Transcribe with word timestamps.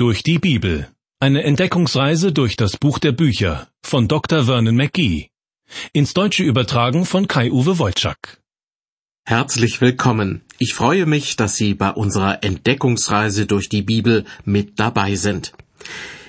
Durch 0.00 0.22
die 0.22 0.38
Bibel. 0.38 0.86
Eine 1.18 1.42
Entdeckungsreise 1.42 2.30
durch 2.32 2.54
das 2.54 2.76
Buch 2.76 3.00
der 3.00 3.10
Bücher 3.10 3.66
von 3.82 4.06
Dr. 4.06 4.44
Vernon 4.44 4.76
McGee. 4.76 5.30
Ins 5.92 6.14
Deutsche 6.14 6.44
übertragen 6.44 7.04
von 7.04 7.26
Kai-Uwe 7.26 7.80
Wojczak. 7.80 8.40
Herzlich 9.24 9.80
willkommen. 9.80 10.42
Ich 10.60 10.74
freue 10.74 11.04
mich, 11.04 11.34
dass 11.34 11.56
Sie 11.56 11.74
bei 11.74 11.90
unserer 11.90 12.44
Entdeckungsreise 12.44 13.46
durch 13.46 13.68
die 13.68 13.82
Bibel 13.82 14.24
mit 14.44 14.78
dabei 14.78 15.16
sind. 15.16 15.52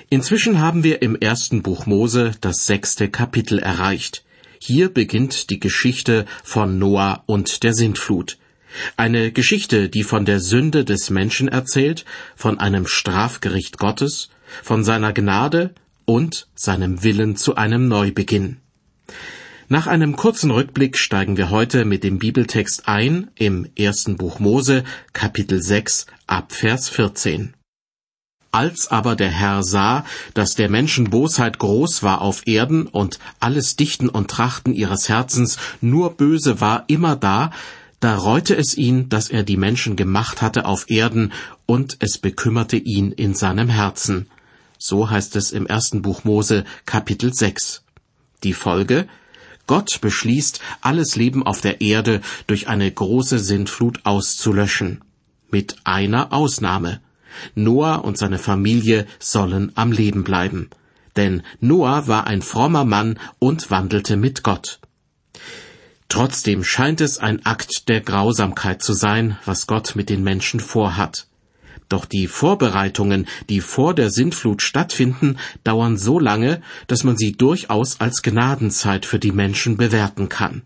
Inzwischen 0.08 0.58
haben 0.58 0.82
wir 0.82 1.00
im 1.00 1.14
ersten 1.14 1.62
Buch 1.62 1.86
Mose 1.86 2.32
das 2.40 2.66
sechste 2.66 3.08
Kapitel 3.08 3.60
erreicht. 3.60 4.24
Hier 4.58 4.92
beginnt 4.92 5.48
die 5.48 5.60
Geschichte 5.60 6.26
von 6.42 6.80
Noah 6.80 7.22
und 7.26 7.62
der 7.62 7.74
Sintflut. 7.74 8.36
Eine 8.96 9.32
Geschichte, 9.32 9.88
die 9.88 10.02
von 10.02 10.24
der 10.24 10.40
Sünde 10.40 10.84
des 10.84 11.10
Menschen 11.10 11.48
erzählt, 11.48 12.04
von 12.36 12.58
einem 12.58 12.86
Strafgericht 12.86 13.78
Gottes, 13.78 14.30
von 14.62 14.84
seiner 14.84 15.12
Gnade 15.12 15.74
und 16.04 16.48
seinem 16.54 17.02
Willen 17.02 17.36
zu 17.36 17.56
einem 17.56 17.88
Neubeginn. 17.88 18.58
Nach 19.68 19.86
einem 19.86 20.16
kurzen 20.16 20.50
Rückblick 20.50 20.98
steigen 20.98 21.36
wir 21.36 21.50
heute 21.50 21.84
mit 21.84 22.02
dem 22.02 22.18
Bibeltext 22.18 22.88
ein 22.88 23.30
im 23.36 23.68
ersten 23.76 24.16
Buch 24.16 24.40
Mose, 24.40 24.82
Kapitel 25.12 25.62
6, 25.62 26.06
ab 26.26 26.52
Vers 26.52 26.88
14. 26.88 27.54
Als 28.52 28.88
aber 28.88 29.14
der 29.14 29.30
Herr 29.30 29.62
sah, 29.62 30.04
dass 30.34 30.56
der 30.56 30.68
Menschen 30.68 31.10
Bosheit 31.10 31.60
groß 31.60 32.02
war 32.02 32.20
auf 32.20 32.48
Erden 32.48 32.88
und 32.88 33.20
alles 33.38 33.76
Dichten 33.76 34.08
und 34.08 34.28
Trachten 34.28 34.74
ihres 34.74 35.08
Herzens 35.08 35.56
nur 35.80 36.16
böse 36.16 36.60
war 36.60 36.82
immer 36.88 37.14
da, 37.14 37.52
da 38.00 38.16
reute 38.16 38.56
es 38.56 38.76
ihn, 38.76 39.10
dass 39.10 39.28
er 39.28 39.42
die 39.42 39.58
Menschen 39.58 39.94
gemacht 39.94 40.40
hatte 40.40 40.64
auf 40.64 40.88
Erden, 40.88 41.32
und 41.66 41.98
es 42.00 42.18
bekümmerte 42.18 42.76
ihn 42.76 43.12
in 43.12 43.34
seinem 43.34 43.68
Herzen. 43.68 44.26
So 44.78 45.10
heißt 45.10 45.36
es 45.36 45.52
im 45.52 45.66
ersten 45.66 46.00
Buch 46.00 46.24
Mose 46.24 46.64
Kapitel 46.86 47.34
6. 47.34 47.82
Die 48.42 48.54
Folge? 48.54 49.06
Gott 49.66 50.00
beschließt, 50.00 50.60
alles 50.80 51.14
Leben 51.14 51.46
auf 51.46 51.60
der 51.60 51.82
Erde 51.82 52.22
durch 52.46 52.68
eine 52.68 52.90
große 52.90 53.38
Sintflut 53.38 54.00
auszulöschen. 54.04 55.04
Mit 55.50 55.76
einer 55.84 56.32
Ausnahme. 56.32 57.00
Noah 57.54 58.04
und 58.04 58.16
seine 58.16 58.38
Familie 58.38 59.06
sollen 59.18 59.72
am 59.74 59.92
Leben 59.92 60.24
bleiben. 60.24 60.70
Denn 61.16 61.42
Noah 61.60 62.08
war 62.08 62.26
ein 62.26 62.40
frommer 62.40 62.84
Mann 62.86 63.18
und 63.38 63.70
wandelte 63.70 64.16
mit 64.16 64.42
Gott. 64.42 64.80
Trotzdem 66.10 66.64
scheint 66.64 67.00
es 67.00 67.18
ein 67.18 67.46
Akt 67.46 67.88
der 67.88 68.00
Grausamkeit 68.00 68.82
zu 68.82 68.94
sein, 68.94 69.38
was 69.44 69.68
Gott 69.68 69.94
mit 69.94 70.10
den 70.10 70.24
Menschen 70.24 70.58
vorhat. 70.58 71.28
Doch 71.88 72.04
die 72.04 72.26
Vorbereitungen, 72.26 73.28
die 73.48 73.60
vor 73.60 73.94
der 73.94 74.10
Sintflut 74.10 74.60
stattfinden, 74.60 75.38
dauern 75.62 75.96
so 75.96 76.18
lange, 76.18 76.62
dass 76.88 77.04
man 77.04 77.16
sie 77.16 77.32
durchaus 77.32 78.00
als 78.00 78.22
Gnadenzeit 78.22 79.06
für 79.06 79.20
die 79.20 79.30
Menschen 79.30 79.76
bewerten 79.76 80.28
kann. 80.28 80.62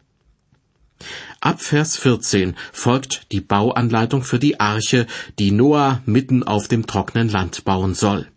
Ab 1.40 1.60
Vers 1.60 1.98
14 1.98 2.56
folgt 2.72 3.30
die 3.30 3.42
Bauanleitung 3.42 4.22
für 4.22 4.38
die 4.38 4.60
Arche, 4.60 5.06
die 5.38 5.50
Noah 5.50 6.00
mitten 6.06 6.42
auf 6.42 6.68
dem 6.68 6.86
trockenen 6.86 7.28
Land 7.28 7.66
bauen 7.66 7.94
soll. 7.94 8.28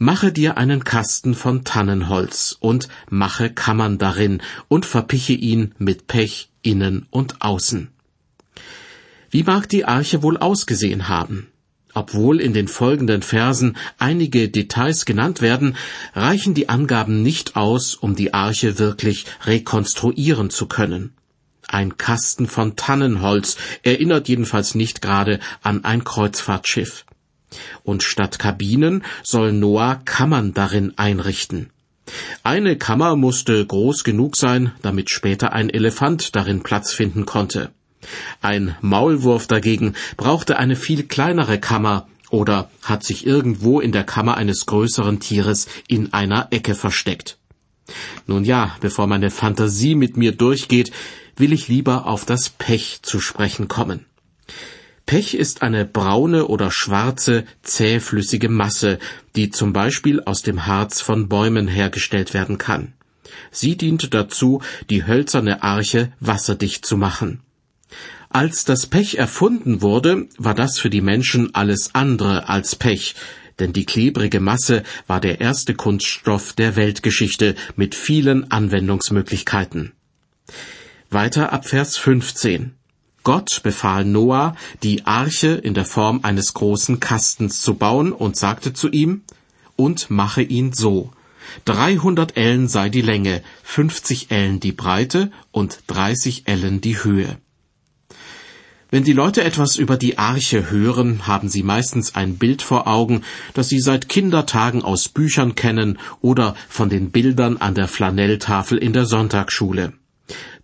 Mache 0.00 0.30
dir 0.30 0.56
einen 0.56 0.84
Kasten 0.84 1.34
von 1.34 1.64
Tannenholz 1.64 2.56
und 2.60 2.88
mache 3.10 3.50
Kammern 3.50 3.98
darin 3.98 4.40
und 4.68 4.86
verpiche 4.86 5.32
ihn 5.32 5.74
mit 5.78 6.06
Pech 6.06 6.50
innen 6.62 7.06
und 7.10 7.42
außen. 7.42 7.88
Wie 9.30 9.42
mag 9.42 9.68
die 9.68 9.84
Arche 9.84 10.22
wohl 10.22 10.36
ausgesehen 10.36 11.08
haben? 11.08 11.48
Obwohl 11.94 12.40
in 12.40 12.52
den 12.52 12.68
folgenden 12.68 13.22
Versen 13.22 13.76
einige 13.98 14.48
Details 14.48 15.04
genannt 15.04 15.40
werden, 15.40 15.74
reichen 16.14 16.54
die 16.54 16.68
Angaben 16.68 17.22
nicht 17.22 17.56
aus, 17.56 17.96
um 17.96 18.14
die 18.14 18.32
Arche 18.32 18.78
wirklich 18.78 19.26
rekonstruieren 19.46 20.50
zu 20.50 20.66
können. 20.66 21.12
Ein 21.66 21.96
Kasten 21.96 22.46
von 22.46 22.76
Tannenholz 22.76 23.56
erinnert 23.82 24.28
jedenfalls 24.28 24.76
nicht 24.76 25.02
gerade 25.02 25.40
an 25.60 25.84
ein 25.84 26.04
Kreuzfahrtschiff. 26.04 27.04
Und 27.82 28.02
statt 28.02 28.38
Kabinen 28.38 29.04
soll 29.22 29.52
Noah 29.52 30.00
Kammern 30.04 30.54
darin 30.54 30.92
einrichten. 30.96 31.70
Eine 32.42 32.76
Kammer 32.76 33.16
musste 33.16 33.64
groß 33.64 34.04
genug 34.04 34.36
sein, 34.36 34.72
damit 34.82 35.10
später 35.10 35.52
ein 35.52 35.70
Elefant 35.70 36.34
darin 36.36 36.62
Platz 36.62 36.92
finden 36.92 37.26
konnte. 37.26 37.70
Ein 38.40 38.76
Maulwurf 38.80 39.46
dagegen 39.46 39.94
brauchte 40.16 40.58
eine 40.58 40.76
viel 40.76 41.02
kleinere 41.02 41.58
Kammer 41.58 42.06
oder 42.30 42.70
hat 42.82 43.04
sich 43.04 43.26
irgendwo 43.26 43.80
in 43.80 43.92
der 43.92 44.04
Kammer 44.04 44.36
eines 44.36 44.66
größeren 44.66 45.20
Tieres 45.20 45.66
in 45.88 46.12
einer 46.12 46.48
Ecke 46.50 46.74
versteckt. 46.74 47.38
Nun 48.26 48.44
ja, 48.44 48.76
bevor 48.80 49.06
meine 49.06 49.30
Fantasie 49.30 49.94
mit 49.94 50.16
mir 50.16 50.32
durchgeht, 50.32 50.92
will 51.36 51.52
ich 51.52 51.68
lieber 51.68 52.06
auf 52.06 52.24
das 52.24 52.50
Pech 52.50 53.00
zu 53.02 53.20
sprechen 53.20 53.68
kommen. 53.68 54.04
Pech 55.08 55.32
ist 55.32 55.62
eine 55.62 55.86
braune 55.86 56.48
oder 56.48 56.70
schwarze, 56.70 57.46
zähflüssige 57.62 58.50
Masse, 58.50 58.98
die 59.36 59.48
zum 59.48 59.72
Beispiel 59.72 60.20
aus 60.20 60.42
dem 60.42 60.66
Harz 60.66 61.00
von 61.00 61.30
Bäumen 61.30 61.66
hergestellt 61.66 62.34
werden 62.34 62.58
kann. 62.58 62.92
Sie 63.50 63.78
dient 63.78 64.12
dazu, 64.12 64.60
die 64.90 65.06
hölzerne 65.06 65.62
Arche 65.62 66.12
wasserdicht 66.20 66.84
zu 66.84 66.98
machen. 66.98 67.40
Als 68.28 68.66
das 68.66 68.86
Pech 68.86 69.14
erfunden 69.14 69.80
wurde, 69.80 70.28
war 70.36 70.54
das 70.54 70.78
für 70.78 70.90
die 70.90 71.00
Menschen 71.00 71.54
alles 71.54 71.94
andere 71.94 72.50
als 72.50 72.76
Pech, 72.76 73.14
denn 73.58 73.72
die 73.72 73.86
klebrige 73.86 74.40
Masse 74.40 74.82
war 75.06 75.22
der 75.22 75.40
erste 75.40 75.72
Kunststoff 75.72 76.52
der 76.52 76.76
Weltgeschichte 76.76 77.54
mit 77.76 77.94
vielen 77.94 78.50
Anwendungsmöglichkeiten. 78.50 79.92
Weiter 81.08 81.50
ab 81.54 81.66
Vers 81.66 81.96
15. 81.96 82.77
Gott 83.28 83.60
befahl 83.62 84.06
Noah, 84.06 84.56
die 84.82 85.04
Arche 85.04 85.48
in 85.48 85.74
der 85.74 85.84
Form 85.84 86.20
eines 86.22 86.54
großen 86.54 86.98
Kastens 86.98 87.60
zu 87.60 87.74
bauen 87.74 88.10
und 88.12 88.38
sagte 88.38 88.72
zu 88.72 88.88
ihm, 88.88 89.20
und 89.76 90.08
mache 90.08 90.40
ihn 90.40 90.72
so. 90.72 91.12
Dreihundert 91.66 92.38
Ellen 92.38 92.68
sei 92.68 92.88
die 92.88 93.02
Länge, 93.02 93.42
fünfzig 93.62 94.30
Ellen 94.30 94.60
die 94.60 94.72
Breite 94.72 95.30
und 95.50 95.80
dreißig 95.88 96.44
Ellen 96.46 96.80
die 96.80 97.04
Höhe. 97.04 97.36
Wenn 98.90 99.04
die 99.04 99.12
Leute 99.12 99.44
etwas 99.44 99.76
über 99.76 99.98
die 99.98 100.16
Arche 100.16 100.70
hören, 100.70 101.26
haben 101.26 101.50
sie 101.50 101.62
meistens 101.62 102.14
ein 102.14 102.38
Bild 102.38 102.62
vor 102.62 102.86
Augen, 102.86 103.24
das 103.52 103.68
sie 103.68 103.80
seit 103.80 104.08
Kindertagen 104.08 104.80
aus 104.80 105.10
Büchern 105.10 105.54
kennen 105.54 105.98
oder 106.22 106.54
von 106.70 106.88
den 106.88 107.10
Bildern 107.10 107.58
an 107.58 107.74
der 107.74 107.88
Flanelltafel 107.88 108.78
in 108.78 108.94
der 108.94 109.04
Sonntagsschule. 109.04 109.92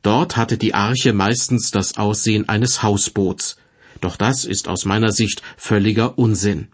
Dort 0.04 0.37
hatte 0.37 0.59
die 0.59 0.75
Arche 0.75 1.15
meistens 1.15 1.70
das 1.70 1.97
Aussehen 1.97 2.47
eines 2.47 2.82
Hausboots. 2.82 3.56
Doch 4.03 4.16
das 4.16 4.44
ist 4.44 4.69
aus 4.69 4.84
meiner 4.84 5.12
Sicht 5.12 5.41
völliger 5.56 6.19
Unsinn. 6.19 6.69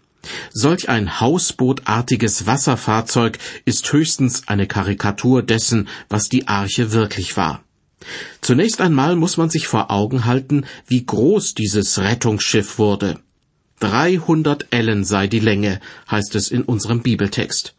Solch 0.51 0.89
ein 0.89 1.21
hausbootartiges 1.21 2.45
Wasserfahrzeug 2.45 3.39
ist 3.63 3.91
höchstens 3.93 4.49
eine 4.49 4.67
Karikatur 4.67 5.43
dessen, 5.43 5.87
was 6.09 6.27
die 6.27 6.49
Arche 6.49 6.91
wirklich 6.91 7.37
war. 7.37 7.63
Zunächst 8.41 8.81
einmal 8.81 9.15
muss 9.15 9.37
man 9.37 9.49
sich 9.49 9.65
vor 9.65 9.91
Augen 9.91 10.25
halten, 10.25 10.65
wie 10.87 11.05
groß 11.05 11.53
dieses 11.53 11.99
Rettungsschiff 11.99 12.79
wurde. 12.79 13.17
300 13.79 14.67
Ellen 14.71 15.05
sei 15.05 15.27
die 15.27 15.39
Länge, 15.39 15.79
heißt 16.09 16.35
es 16.35 16.51
in 16.51 16.63
unserem 16.63 17.01
Bibeltext. 17.01 17.75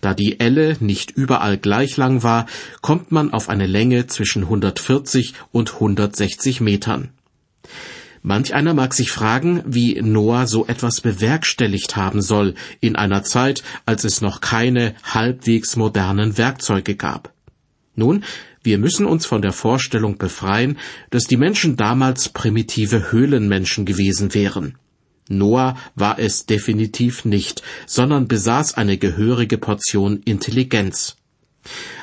Da 0.00 0.14
die 0.14 0.40
Elle 0.40 0.76
nicht 0.80 1.10
überall 1.10 1.58
gleich 1.58 1.96
lang 1.96 2.22
war, 2.22 2.46
kommt 2.80 3.12
man 3.12 3.32
auf 3.32 3.48
eine 3.48 3.66
Länge 3.66 4.06
zwischen 4.06 4.44
140 4.44 5.34
und 5.52 5.74
160 5.74 6.60
Metern. 6.60 7.10
Manch 8.22 8.54
einer 8.54 8.74
mag 8.74 8.92
sich 8.92 9.12
fragen, 9.12 9.62
wie 9.66 10.00
Noah 10.02 10.48
so 10.48 10.66
etwas 10.66 11.00
bewerkstelligt 11.00 11.94
haben 11.94 12.22
soll 12.22 12.54
in 12.80 12.96
einer 12.96 13.22
Zeit, 13.22 13.62
als 13.84 14.02
es 14.02 14.20
noch 14.20 14.40
keine 14.40 14.94
halbwegs 15.04 15.76
modernen 15.76 16.36
Werkzeuge 16.36 16.96
gab. 16.96 17.32
Nun, 17.94 18.24
wir 18.64 18.78
müssen 18.78 19.06
uns 19.06 19.26
von 19.26 19.42
der 19.42 19.52
Vorstellung 19.52 20.18
befreien, 20.18 20.76
dass 21.10 21.28
die 21.28 21.36
Menschen 21.36 21.76
damals 21.76 22.28
primitive 22.28 23.12
Höhlenmenschen 23.12 23.86
gewesen 23.86 24.34
wären. 24.34 24.76
Noah 25.28 25.76
war 25.94 26.18
es 26.18 26.46
definitiv 26.46 27.24
nicht, 27.24 27.62
sondern 27.86 28.28
besaß 28.28 28.74
eine 28.74 28.98
gehörige 28.98 29.58
Portion 29.58 30.20
Intelligenz. 30.24 31.16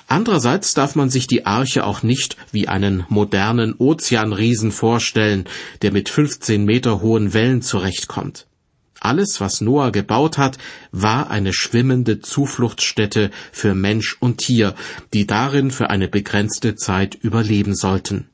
Andererseits 0.07 0.73
darf 0.73 0.95
man 0.95 1.09
sich 1.09 1.27
die 1.27 1.45
Arche 1.45 1.85
auch 1.85 2.03
nicht 2.03 2.37
wie 2.51 2.67
einen 2.67 3.05
modernen 3.09 3.73
Ozeanriesen 3.73 4.71
vorstellen, 4.71 5.45
der 5.81 5.91
mit 5.91 6.09
15 6.09 6.65
Meter 6.65 7.01
hohen 7.01 7.33
Wellen 7.33 7.61
zurechtkommt. 7.61 8.45
Alles, 8.99 9.41
was 9.41 9.59
Noah 9.59 9.91
gebaut 9.91 10.37
hat, 10.37 10.57
war 10.91 11.29
eine 11.29 11.51
schwimmende 11.51 12.19
Zufluchtsstätte 12.19 13.31
für 13.51 13.75
Mensch 13.75 14.15
und 14.19 14.37
Tier, 14.37 14.75
die 15.13 15.27
darin 15.27 15.71
für 15.71 15.89
eine 15.89 16.07
begrenzte 16.07 16.75
Zeit 16.75 17.15
überleben 17.15 17.75
sollten. 17.75 18.29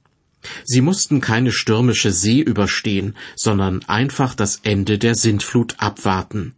Sie 0.64 0.82
mussten 0.82 1.22
keine 1.22 1.52
stürmische 1.52 2.12
See 2.12 2.40
überstehen, 2.40 3.16
sondern 3.36 3.84
einfach 3.88 4.36
das 4.36 4.62
Ende 4.64 4.98
der 4.98 5.16
Sintflut 5.16 5.76
abwarten. 5.78 6.56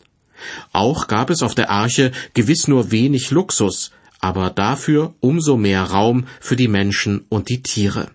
Auch 0.71 1.07
gab 1.07 1.29
es 1.29 1.43
auf 1.43 1.55
der 1.55 1.69
Arche 1.69 2.11
gewiss 2.33 2.67
nur 2.67 2.91
wenig 2.91 3.31
Luxus, 3.31 3.91
aber 4.19 4.49
dafür 4.49 5.13
umso 5.19 5.57
mehr 5.57 5.83
Raum 5.83 6.25
für 6.39 6.55
die 6.55 6.67
Menschen 6.67 7.25
und 7.29 7.49
die 7.49 7.63
Tiere. 7.63 8.11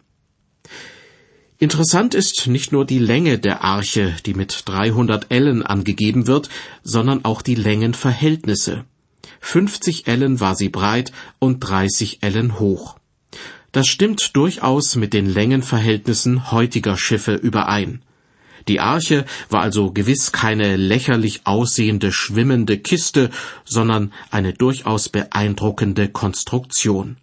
Interessant 1.58 2.14
ist 2.14 2.46
nicht 2.48 2.70
nur 2.70 2.84
die 2.84 2.98
Länge 2.98 3.38
der 3.38 3.64
Arche, 3.64 4.14
die 4.26 4.34
mit 4.34 4.62
300 4.66 5.30
Ellen 5.30 5.62
angegeben 5.62 6.26
wird, 6.26 6.50
sondern 6.82 7.24
auch 7.24 7.40
die 7.40 7.54
Längenverhältnisse. 7.54 8.84
50 9.40 10.06
Ellen 10.06 10.38
war 10.40 10.54
sie 10.54 10.68
breit 10.68 11.12
und 11.38 11.60
30 11.60 12.22
Ellen 12.22 12.58
hoch. 12.58 12.96
Das 13.76 13.88
stimmt 13.88 14.34
durchaus 14.34 14.96
mit 14.96 15.12
den 15.12 15.26
Längenverhältnissen 15.26 16.50
heutiger 16.50 16.96
Schiffe 16.96 17.34
überein. 17.34 18.00
Die 18.68 18.80
Arche 18.80 19.26
war 19.50 19.60
also 19.60 19.92
gewiss 19.92 20.32
keine 20.32 20.76
lächerlich 20.76 21.42
aussehende 21.44 22.10
schwimmende 22.10 22.78
Kiste, 22.78 23.28
sondern 23.66 24.14
eine 24.30 24.54
durchaus 24.54 25.10
beeindruckende 25.10 26.08
Konstruktion. 26.08 27.18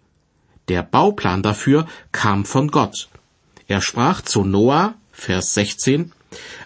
Der 0.68 0.84
Bauplan 0.84 1.42
dafür 1.42 1.88
kam 2.12 2.44
von 2.44 2.68
Gott. 2.68 3.08
Er 3.66 3.80
sprach 3.80 4.20
zu 4.20 4.44
Noah, 4.44 4.94
Vers 5.10 5.54
16, 5.54 6.12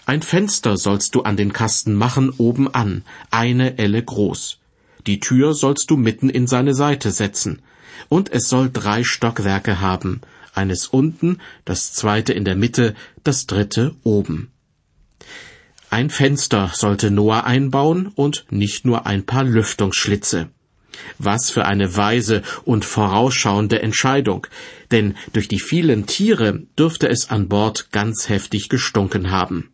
Ein 0.05 0.21
Fenster 0.21 0.77
sollst 0.77 1.15
du 1.15 1.23
an 1.23 1.39
den 1.39 1.55
Kasten 1.55 1.95
machen 1.95 2.29
oben 2.37 2.69
an, 2.69 3.05
eine 3.31 3.79
Elle 3.79 4.03
groß. 4.03 4.59
Die 5.07 5.19
Tür 5.19 5.55
sollst 5.55 5.91
du 5.91 5.97
mitten 5.97 6.29
in 6.29 6.47
seine 6.47 6.75
Seite 6.75 7.11
setzen. 7.11 7.63
Und 8.09 8.33
es 8.33 8.49
soll 8.49 8.71
drei 8.71 9.05
Stockwerke 9.05 9.81
haben, 9.81 10.21
eines 10.55 10.87
unten, 10.87 11.39
das 11.65 11.93
zweite 11.93 12.33
in 12.33 12.45
der 12.45 12.57
Mitte, 12.57 12.95
das 13.25 13.47
dritte 13.47 13.95
oben. 14.03 14.51
Ein 15.91 16.11
Fenster 16.11 16.71
sollte 16.75 17.11
Noah 17.11 17.45
einbauen 17.45 18.09
und 18.15 18.45
nicht 18.51 18.85
nur 18.85 19.07
ein 19.07 19.25
paar 19.25 19.45
Lüftungsschlitze. 19.45 20.51
Was 21.19 21.51
für 21.51 21.65
eine 21.65 21.97
weise 21.97 22.43
und 22.65 22.85
vorausschauende 22.85 23.81
Entscheidung, 23.81 24.47
denn 24.91 25.17
durch 25.33 25.49
die 25.49 25.61
vielen 25.61 26.07
Tiere 26.07 26.63
dürfte 26.79 27.09
es 27.09 27.31
an 27.31 27.49
Bord 27.49 27.91
ganz 27.93 28.29
heftig 28.29 28.69
gestunken 28.69 29.31
haben. 29.31 29.71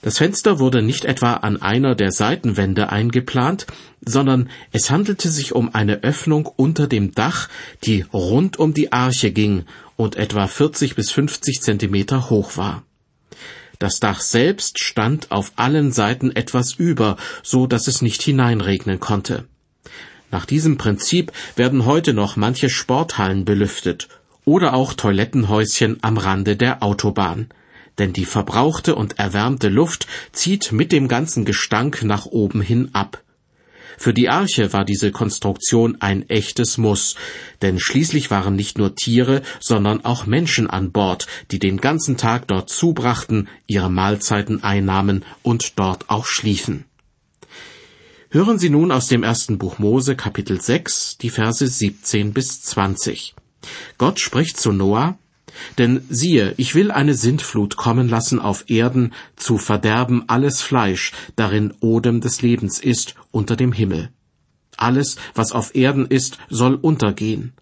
Das 0.00 0.18
Fenster 0.18 0.60
wurde 0.60 0.80
nicht 0.80 1.04
etwa 1.04 1.34
an 1.34 1.60
einer 1.60 1.96
der 1.96 2.12
Seitenwände 2.12 2.90
eingeplant, 2.90 3.66
sondern 4.00 4.48
es 4.70 4.90
handelte 4.90 5.28
sich 5.28 5.54
um 5.54 5.74
eine 5.74 6.04
Öffnung 6.04 6.46
unter 6.46 6.86
dem 6.86 7.12
Dach, 7.12 7.48
die 7.84 8.04
rund 8.12 8.58
um 8.58 8.74
die 8.74 8.92
Arche 8.92 9.32
ging 9.32 9.64
und 9.96 10.16
etwa 10.16 10.46
40 10.46 10.94
bis 10.94 11.10
50 11.10 11.60
Zentimeter 11.62 12.30
hoch 12.30 12.56
war. 12.56 12.84
Das 13.80 13.98
Dach 13.98 14.20
selbst 14.20 14.80
stand 14.80 15.30
auf 15.30 15.52
allen 15.56 15.92
Seiten 15.92 16.34
etwas 16.34 16.74
über, 16.74 17.16
so 17.42 17.66
dass 17.66 17.88
es 17.88 18.00
nicht 18.00 18.22
hineinregnen 18.22 19.00
konnte. 19.00 19.44
Nach 20.30 20.46
diesem 20.46 20.78
Prinzip 20.78 21.32
werden 21.56 21.86
heute 21.86 22.12
noch 22.12 22.36
manche 22.36 22.70
Sporthallen 22.70 23.44
belüftet 23.44 24.08
oder 24.44 24.74
auch 24.74 24.94
Toilettenhäuschen 24.94 25.98
am 26.02 26.18
Rande 26.18 26.56
der 26.56 26.82
Autobahn. 26.82 27.48
Denn 27.98 28.12
die 28.12 28.24
verbrauchte 28.24 28.94
und 28.94 29.18
erwärmte 29.18 29.68
Luft 29.68 30.06
zieht 30.32 30.72
mit 30.72 30.92
dem 30.92 31.08
ganzen 31.08 31.44
Gestank 31.44 32.02
nach 32.04 32.26
oben 32.26 32.60
hin 32.60 32.90
ab. 32.92 33.22
Für 33.98 34.14
die 34.14 34.28
Arche 34.28 34.72
war 34.72 34.84
diese 34.84 35.10
Konstruktion 35.10 35.96
ein 36.00 36.28
echtes 36.28 36.78
Muss, 36.78 37.16
denn 37.62 37.80
schließlich 37.80 38.30
waren 38.30 38.54
nicht 38.54 38.78
nur 38.78 38.94
Tiere, 38.94 39.42
sondern 39.58 40.04
auch 40.04 40.24
Menschen 40.24 40.70
an 40.70 40.92
Bord, 40.92 41.26
die 41.50 41.58
den 41.58 41.78
ganzen 41.78 42.16
Tag 42.16 42.46
dort 42.46 42.70
zubrachten, 42.70 43.48
ihre 43.66 43.90
Mahlzeiten 43.90 44.62
einnahmen 44.62 45.24
und 45.42 45.80
dort 45.80 46.10
auch 46.10 46.26
schliefen. 46.26 46.84
Hören 48.30 48.58
Sie 48.58 48.70
nun 48.70 48.92
aus 48.92 49.08
dem 49.08 49.24
ersten 49.24 49.58
Buch 49.58 49.80
Mose 49.80 50.14
Kapitel 50.14 50.60
6 50.60 51.18
die 51.18 51.30
Verse 51.30 51.66
17 51.66 52.32
bis 52.32 52.62
20. 52.62 53.34
Gott 53.96 54.20
spricht 54.20 54.60
zu 54.60 54.70
Noah, 54.70 55.18
denn 55.78 56.02
siehe, 56.08 56.54
ich 56.56 56.74
will 56.74 56.90
eine 56.90 57.14
Sintflut 57.14 57.76
kommen 57.76 58.08
lassen 58.08 58.38
auf 58.38 58.64
Erden, 58.68 59.12
zu 59.36 59.58
verderben 59.58 60.24
alles 60.26 60.62
Fleisch, 60.62 61.12
darin 61.36 61.74
Odem 61.80 62.20
des 62.20 62.42
Lebens 62.42 62.78
ist, 62.78 63.14
unter 63.30 63.56
dem 63.56 63.72
Himmel. 63.72 64.10
Alles, 64.76 65.16
was 65.34 65.52
auf 65.52 65.74
Erden 65.74 66.06
ist, 66.06 66.38
soll 66.48 66.74
untergehen. 66.74 67.52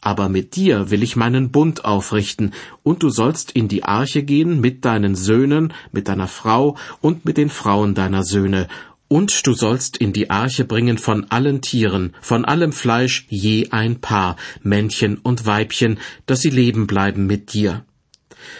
Aber 0.00 0.28
mit 0.28 0.54
dir 0.56 0.90
will 0.90 1.02
ich 1.02 1.16
meinen 1.16 1.50
Bund 1.50 1.86
aufrichten, 1.86 2.52
und 2.82 3.02
du 3.02 3.08
sollst 3.08 3.52
in 3.52 3.68
die 3.68 3.84
Arche 3.84 4.22
gehen 4.22 4.60
mit 4.60 4.84
deinen 4.84 5.14
Söhnen, 5.14 5.72
mit 5.92 6.08
deiner 6.08 6.28
Frau 6.28 6.76
und 7.00 7.24
mit 7.24 7.38
den 7.38 7.48
Frauen 7.48 7.94
deiner 7.94 8.22
Söhne, 8.22 8.68
und 9.14 9.46
du 9.46 9.54
sollst 9.54 9.96
in 9.96 10.12
die 10.12 10.28
Arche 10.28 10.64
bringen 10.64 10.98
von 10.98 11.30
allen 11.30 11.60
Tieren, 11.60 12.16
von 12.20 12.44
allem 12.44 12.72
Fleisch 12.72 13.26
je 13.28 13.68
ein 13.70 14.00
Paar, 14.00 14.34
Männchen 14.64 15.18
und 15.18 15.46
Weibchen, 15.46 16.00
dass 16.26 16.40
sie 16.40 16.50
leben 16.50 16.88
bleiben 16.88 17.28
mit 17.28 17.52
dir. 17.52 17.84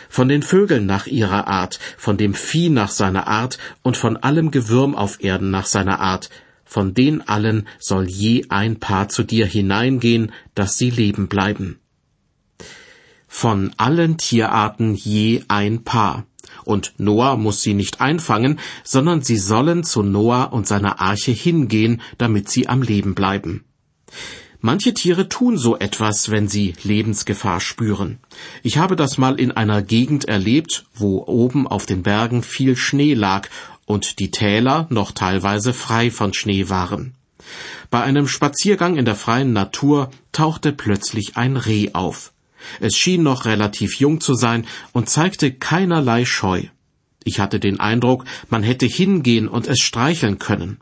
Von 0.09 0.29
den 0.29 0.45
Vögeln 0.45 0.87
nach 0.87 1.09
ihrer 1.09 1.49
Art, 1.49 1.81
von 1.99 2.17
dem 2.19 2.35
Vieh 2.35 2.69
nach 2.69 2.91
seiner 2.91 3.27
Art 3.27 3.59
und 3.83 3.97
von 3.97 4.17
allem 4.17 4.53
Gewürm 4.53 4.95
auf 4.95 5.25
Erden 5.25 5.51
nach 5.51 5.67
seiner 5.67 5.99
Art, 5.99 6.31
von 6.65 6.95
den 6.95 7.27
allen 7.27 7.67
soll 7.81 8.09
je 8.09 8.47
ein 8.49 8.79
Paar 8.79 9.09
zu 9.09 9.25
dir 9.25 9.47
hineingehen, 9.47 10.31
dass 10.55 10.79
sie 10.79 10.91
leben 10.91 11.27
bleiben. 11.27 11.81
Von 13.27 13.73
allen 13.77 14.19
Tierarten 14.19 14.95
je 14.95 15.43
ein 15.49 15.83
Paar 15.83 16.27
und 16.65 16.95
Noah 16.99 17.37
muss 17.37 17.63
sie 17.63 17.75
nicht 17.75 18.01
einfangen, 18.01 18.59
sondern 18.83 19.23
sie 19.23 19.39
sollen 19.39 19.85
zu 19.85 20.03
Noah 20.03 20.53
und 20.53 20.67
seiner 20.67 21.01
Arche 21.01 21.33
hingehen, 21.33 22.03
damit 22.19 22.49
sie 22.49 22.69
am 22.69 22.83
Leben 22.83 23.15
bleiben. 23.15 23.65
Manche 24.61 24.95
Tiere 24.95 25.29
tun 25.29 25.59
so 25.59 25.79
etwas, 25.79 26.31
wenn 26.31 26.49
sie 26.49 26.75
Lebensgefahr 26.85 27.61
spüren. 27.61 28.19
Ich 28.63 28.79
habe 28.79 28.97
das 28.97 29.19
mal 29.19 29.39
in 29.39 29.53
einer 29.53 29.83
Gegend 29.83 30.25
erlebt, 30.25 30.87
wo 30.95 31.23
oben 31.27 31.67
auf 31.67 31.85
den 31.85 32.03
Bergen 32.03 32.43
viel 32.43 32.75
Schnee 32.75 33.13
lag 33.13 33.51
und 33.85 34.19
die 34.21 34.31
Täler 34.31 34.87
noch 34.89 35.13
teilweise 35.13 35.75
frei 35.75 36.11
von 36.11 36.33
Schnee 36.33 36.71
waren. 36.71 37.15
Bei 37.91 38.03
einem 38.03 38.27
Spaziergang 38.27 38.97
in 38.97 39.05
der 39.05 39.17
freien 39.17 39.53
Natur 39.53 40.11
tauchte 40.33 40.73
plötzlich 40.73 41.37
ein 41.37 41.57
Reh 41.57 41.91
auf. 41.93 42.33
Es 42.81 42.97
schien 42.97 43.23
noch 43.23 43.45
relativ 43.45 43.99
jung 43.99 44.21
zu 44.21 44.35
sein 44.35 44.67
und 44.93 45.09
zeigte 45.09 45.53
keinerlei 45.53 46.25
Scheu. 46.25 46.63
Ich 47.25 47.41
hatte 47.41 47.59
den 47.59 47.81
Eindruck, 47.81 48.25
man 48.51 48.63
hätte 48.63 48.87
hingehen 48.87 49.49
und 49.49 49.67
es 49.67 49.81
streicheln 49.81 50.39
können. 50.39 50.79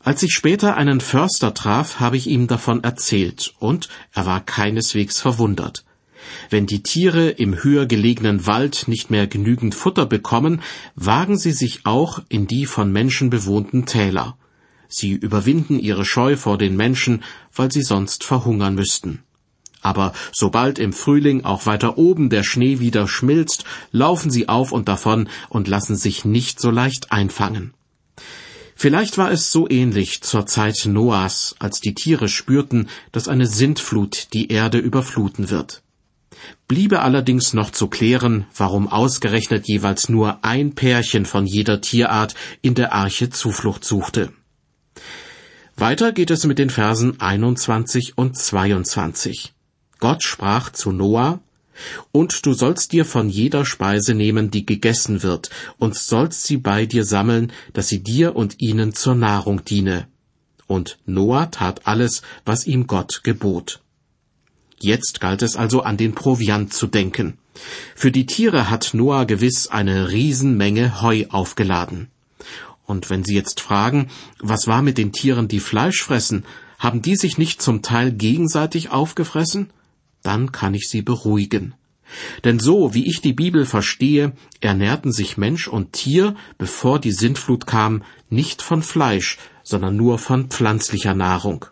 Als 0.00 0.22
ich 0.22 0.32
später 0.32 0.76
einen 0.76 1.00
Förster 1.00 1.52
traf, 1.52 1.98
habe 1.98 2.16
ich 2.16 2.28
ihm 2.28 2.46
davon 2.46 2.84
erzählt, 2.84 3.54
und 3.58 3.88
er 4.12 4.24
war 4.24 4.40
keineswegs 4.40 5.20
verwundert. 5.20 5.84
Wenn 6.48 6.66
die 6.66 6.82
Tiere 6.82 7.28
im 7.28 7.62
höher 7.62 7.86
gelegenen 7.86 8.46
Wald 8.46 8.88
nicht 8.88 9.10
mehr 9.10 9.26
genügend 9.26 9.74
Futter 9.74 10.06
bekommen, 10.06 10.62
wagen 10.94 11.36
sie 11.36 11.52
sich 11.52 11.86
auch 11.86 12.20
in 12.28 12.46
die 12.46 12.66
von 12.66 12.92
Menschen 12.92 13.30
bewohnten 13.30 13.84
Täler. 13.84 14.36
Sie 14.88 15.10
überwinden 15.10 15.78
ihre 15.78 16.04
Scheu 16.04 16.36
vor 16.36 16.58
den 16.58 16.76
Menschen, 16.76 17.24
weil 17.54 17.72
sie 17.72 17.82
sonst 17.82 18.24
verhungern 18.24 18.74
müssten. 18.74 19.22
Aber 19.86 20.12
sobald 20.32 20.80
im 20.80 20.92
Frühling 20.92 21.44
auch 21.44 21.64
weiter 21.64 21.96
oben 21.96 22.28
der 22.28 22.42
Schnee 22.42 22.80
wieder 22.80 23.06
schmilzt, 23.06 23.64
laufen 23.92 24.32
sie 24.32 24.48
auf 24.48 24.72
und 24.72 24.88
davon 24.88 25.28
und 25.48 25.68
lassen 25.68 25.94
sich 25.94 26.24
nicht 26.24 26.58
so 26.60 26.72
leicht 26.72 27.12
einfangen. 27.12 27.72
Vielleicht 28.74 29.16
war 29.16 29.30
es 29.30 29.52
so 29.52 29.70
ähnlich 29.70 30.22
zur 30.22 30.44
Zeit 30.44 30.86
Noahs, 30.86 31.54
als 31.60 31.80
die 31.80 31.94
Tiere 31.94 32.26
spürten, 32.26 32.88
dass 33.12 33.28
eine 33.28 33.46
Sintflut 33.46 34.32
die 34.32 34.50
Erde 34.50 34.78
überfluten 34.78 35.50
wird. 35.50 35.82
Bliebe 36.66 37.00
allerdings 37.02 37.54
noch 37.54 37.70
zu 37.70 37.86
klären, 37.86 38.44
warum 38.56 38.88
ausgerechnet 38.88 39.68
jeweils 39.68 40.08
nur 40.08 40.44
ein 40.44 40.74
Pärchen 40.74 41.26
von 41.26 41.46
jeder 41.46 41.80
Tierart 41.80 42.34
in 42.60 42.74
der 42.74 42.92
Arche 42.92 43.30
Zuflucht 43.30 43.84
suchte. 43.84 44.32
Weiter 45.76 46.10
geht 46.12 46.30
es 46.30 46.44
mit 46.44 46.58
den 46.58 46.70
Versen 46.70 47.20
21 47.20 48.16
und 48.16 48.36
22. 48.36 49.52
Gott 50.06 50.22
sprach 50.22 50.70
zu 50.70 50.92
Noah, 50.92 51.40
und 52.12 52.46
du 52.46 52.52
sollst 52.52 52.92
dir 52.92 53.04
von 53.04 53.28
jeder 53.28 53.64
Speise 53.64 54.14
nehmen, 54.14 54.52
die 54.52 54.64
gegessen 54.64 55.24
wird, 55.24 55.50
und 55.78 55.96
sollst 55.96 56.44
sie 56.44 56.58
bei 56.58 56.86
dir 56.86 57.04
sammeln, 57.04 57.52
dass 57.72 57.88
sie 57.88 58.04
dir 58.04 58.36
und 58.36 58.60
ihnen 58.60 58.94
zur 58.94 59.16
Nahrung 59.16 59.64
diene. 59.64 60.06
Und 60.68 60.98
Noah 61.06 61.50
tat 61.50 61.88
alles, 61.88 62.22
was 62.44 62.68
ihm 62.68 62.86
Gott 62.86 63.22
gebot. 63.24 63.80
Jetzt 64.78 65.20
galt 65.20 65.42
es 65.42 65.56
also 65.56 65.80
an 65.80 65.96
den 65.96 66.14
Proviant 66.14 66.72
zu 66.72 66.86
denken. 66.86 67.36
Für 67.96 68.12
die 68.12 68.26
Tiere 68.26 68.70
hat 68.70 68.90
Noah 68.92 69.24
gewiss 69.24 69.66
eine 69.66 70.12
Riesenmenge 70.12 71.02
Heu 71.02 71.24
aufgeladen. 71.30 72.12
Und 72.84 73.10
wenn 73.10 73.24
Sie 73.24 73.34
jetzt 73.34 73.60
fragen, 73.60 74.08
was 74.38 74.68
war 74.68 74.82
mit 74.82 74.98
den 74.98 75.10
Tieren, 75.10 75.48
die 75.48 75.58
Fleisch 75.58 76.00
fressen, 76.00 76.44
haben 76.78 77.02
die 77.02 77.16
sich 77.16 77.38
nicht 77.38 77.60
zum 77.60 77.82
Teil 77.82 78.12
gegenseitig 78.12 78.90
aufgefressen? 78.90 79.70
Dann 80.26 80.52
kann 80.52 80.74
ich 80.74 80.88
Sie 80.88 81.02
beruhigen. 81.02 81.74
Denn 82.44 82.58
so, 82.58 82.94
wie 82.94 83.06
ich 83.08 83.20
die 83.20 83.32
Bibel 83.32 83.66
verstehe, 83.66 84.32
ernährten 84.60 85.12
sich 85.12 85.36
Mensch 85.36 85.68
und 85.68 85.92
Tier, 85.92 86.36
bevor 86.58 87.00
die 87.00 87.12
Sintflut 87.12 87.66
kam, 87.66 88.02
nicht 88.30 88.62
von 88.62 88.82
Fleisch, 88.82 89.38
sondern 89.62 89.96
nur 89.96 90.18
von 90.18 90.48
pflanzlicher 90.48 91.14
Nahrung. 91.14 91.66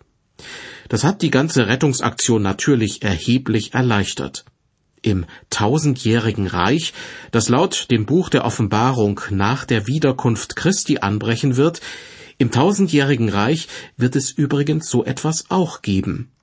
Das 0.89 1.05
hat 1.05 1.23
die 1.23 1.31
ganze 1.31 1.69
Rettungsaktion 1.69 2.43
natürlich 2.43 3.03
erheblich 3.03 3.75
erleichtert. 3.75 4.45
Im 5.03 5.27
tausendjährigen 5.51 6.47
Reich, 6.47 6.95
das 7.31 7.49
laut 7.49 7.91
dem 7.91 8.07
Buch 8.07 8.29
der 8.29 8.45
Offenbarung 8.45 9.21
nach 9.31 9.65
der 9.65 9.87
Wiederkunft 9.87 10.57
Christi 10.57 10.99
anbrechen 10.99 11.57
wird, 11.57 11.81
im 12.39 12.51
tausendjährigen 12.51 13.29
Reich 13.29 13.69
wird 13.97 14.17
es 14.17 14.33
übrigens 14.33 14.89
so 14.89 15.05
etwas 15.05 15.51
auch 15.51 15.83
geben. 15.83 16.34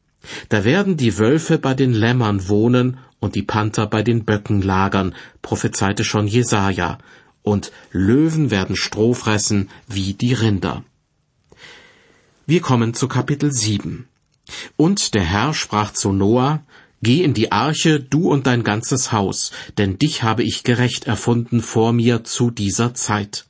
Da 0.49 0.63
werden 0.63 0.97
die 0.97 1.17
Wölfe 1.17 1.57
bei 1.57 1.73
den 1.73 1.93
Lämmern 1.93 2.47
wohnen 2.47 2.99
und 3.19 3.35
die 3.35 3.43
Panther 3.43 3.87
bei 3.87 4.03
den 4.03 4.25
Böcken 4.25 4.61
lagern, 4.61 5.15
prophezeite 5.41 6.03
schon 6.03 6.27
Jesaja, 6.27 6.97
und 7.43 7.71
Löwen 7.91 8.51
werden 8.51 8.75
Stroh 8.75 9.13
fressen 9.13 9.69
wie 9.87 10.13
die 10.13 10.33
Rinder. 10.33 10.83
Wir 12.45 12.61
kommen 12.61 12.93
zu 12.93 13.07
Kapitel 13.07 13.51
7. 13.51 14.07
Und 14.77 15.13
der 15.13 15.23
Herr 15.23 15.53
sprach 15.53 15.93
zu 15.93 16.11
Noah, 16.11 16.63
Geh 17.03 17.23
in 17.23 17.33
die 17.33 17.51
Arche, 17.51 17.99
du 17.99 18.29
und 18.29 18.45
dein 18.45 18.63
ganzes 18.63 19.11
Haus, 19.11 19.51
denn 19.79 19.97
dich 19.97 20.21
habe 20.21 20.43
ich 20.43 20.63
gerecht 20.63 21.05
erfunden 21.05 21.61
vor 21.61 21.93
mir 21.93 22.23
zu 22.23 22.51
dieser 22.51 22.93
Zeit. 22.93 23.45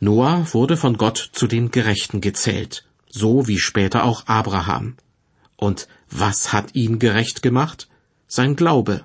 Noah 0.00 0.46
wurde 0.52 0.76
von 0.76 0.96
Gott 0.96 1.30
zu 1.32 1.46
den 1.46 1.70
Gerechten 1.70 2.20
gezählt, 2.20 2.84
so 3.08 3.46
wie 3.46 3.58
später 3.58 4.02
auch 4.02 4.26
Abraham. 4.26 4.96
Und 5.58 5.88
was 6.08 6.52
hat 6.52 6.74
ihn 6.74 6.98
gerecht 6.98 7.42
gemacht? 7.42 7.88
Sein 8.28 8.56
Glaube. 8.56 9.04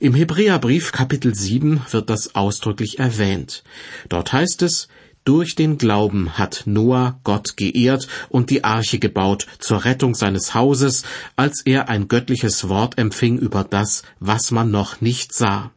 Im 0.00 0.14
Hebräerbrief 0.14 0.90
Kapitel 0.90 1.34
7 1.34 1.82
wird 1.90 2.08
das 2.08 2.34
ausdrücklich 2.34 2.98
erwähnt. 2.98 3.62
Dort 4.08 4.32
heißt 4.32 4.62
es, 4.62 4.88
durch 5.24 5.54
den 5.54 5.76
Glauben 5.76 6.38
hat 6.38 6.62
Noah 6.64 7.20
Gott 7.24 7.58
geehrt 7.58 8.08
und 8.30 8.48
die 8.48 8.64
Arche 8.64 8.98
gebaut 8.98 9.46
zur 9.58 9.84
Rettung 9.84 10.14
seines 10.14 10.54
Hauses, 10.54 11.02
als 11.36 11.60
er 11.66 11.90
ein 11.90 12.08
göttliches 12.08 12.70
Wort 12.70 12.96
empfing 12.96 13.36
über 13.36 13.62
das, 13.62 14.02
was 14.18 14.50
man 14.50 14.70
noch 14.70 15.02
nicht 15.02 15.34
sah. 15.34 15.72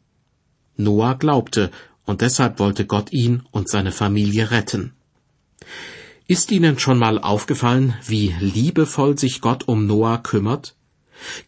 Noah 0.78 1.16
glaubte, 1.16 1.72
und 2.06 2.22
deshalb 2.22 2.60
wollte 2.60 2.86
Gott 2.86 3.12
ihn 3.12 3.44
und 3.52 3.70
seine 3.70 3.92
Familie 3.92 4.52
retten. 4.52 4.94
Ist 6.26 6.52
Ihnen 6.52 6.80
schon 6.80 7.00
mal 7.00 7.20
aufgefallen, 7.20 7.96
wie 8.08 8.34
liebevoll 8.40 9.20
sich 9.20 9.42
Gott 9.42 9.68
um 9.68 9.86
Noah 9.88 10.24
kümmert? 10.24 10.74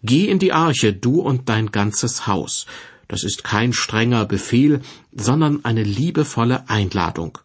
Geh 0.04 0.28
in 0.28 0.38
die 0.38 0.52
Arche, 0.52 0.92
du 0.92 1.22
und 1.22 1.48
dein 1.48 1.72
ganzes 1.72 2.28
Haus. 2.28 2.66
Das 3.08 3.24
ist 3.24 3.46
kein 3.46 3.72
strenger 3.72 4.26
Befehl, 4.26 4.82
sondern 5.14 5.64
eine 5.64 5.84
liebevolle 5.84 6.70
Einladung. 6.70 7.38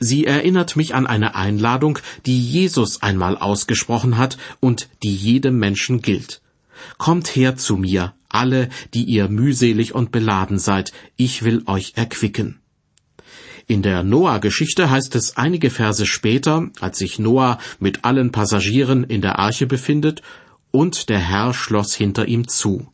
Sie 0.00 0.24
erinnert 0.24 0.74
mich 0.74 0.94
an 0.94 1.06
eine 1.06 1.34
Einladung, 1.34 1.98
die 2.24 2.40
Jesus 2.40 3.02
einmal 3.02 3.36
ausgesprochen 3.36 4.16
hat 4.16 4.38
und 4.60 4.88
die 5.02 5.14
jedem 5.14 5.58
Menschen 5.58 6.00
gilt. 6.00 6.40
Kommt 6.96 7.36
her 7.36 7.56
zu 7.56 7.76
mir, 7.76 8.14
alle, 8.30 8.70
die 8.94 9.04
ihr 9.04 9.28
mühselig 9.28 9.94
und 9.94 10.10
beladen 10.10 10.58
seid, 10.58 10.92
ich 11.16 11.42
will 11.42 11.64
euch 11.66 11.92
erquicken. 11.96 12.61
In 13.66 13.82
der 13.82 14.02
Noah-Geschichte 14.02 14.90
heißt 14.90 15.14
es 15.14 15.36
einige 15.36 15.70
Verse 15.70 16.06
später, 16.06 16.68
als 16.80 16.98
sich 16.98 17.18
Noah 17.18 17.58
mit 17.78 18.04
allen 18.04 18.32
Passagieren 18.32 19.04
in 19.04 19.22
der 19.22 19.38
Arche 19.38 19.66
befindet, 19.66 20.22
und 20.70 21.08
der 21.08 21.18
Herr 21.18 21.54
schloss 21.54 21.94
hinter 21.94 22.26
ihm 22.26 22.48
zu. 22.48 22.88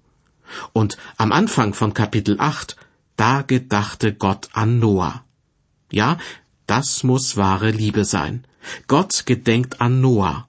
Und 0.72 0.98
am 1.16 1.32
Anfang 1.32 1.74
von 1.74 1.94
Kapitel 1.94 2.36
8, 2.38 2.76
da 3.16 3.42
gedachte 3.42 4.12
Gott 4.12 4.48
an 4.52 4.78
Noah. 4.78 5.24
Ja, 5.90 6.18
das 6.66 7.02
muss 7.02 7.36
wahre 7.36 7.70
Liebe 7.70 8.04
sein. 8.04 8.44
Gott 8.86 9.24
gedenkt 9.26 9.80
an 9.80 10.00
Noah. 10.00 10.46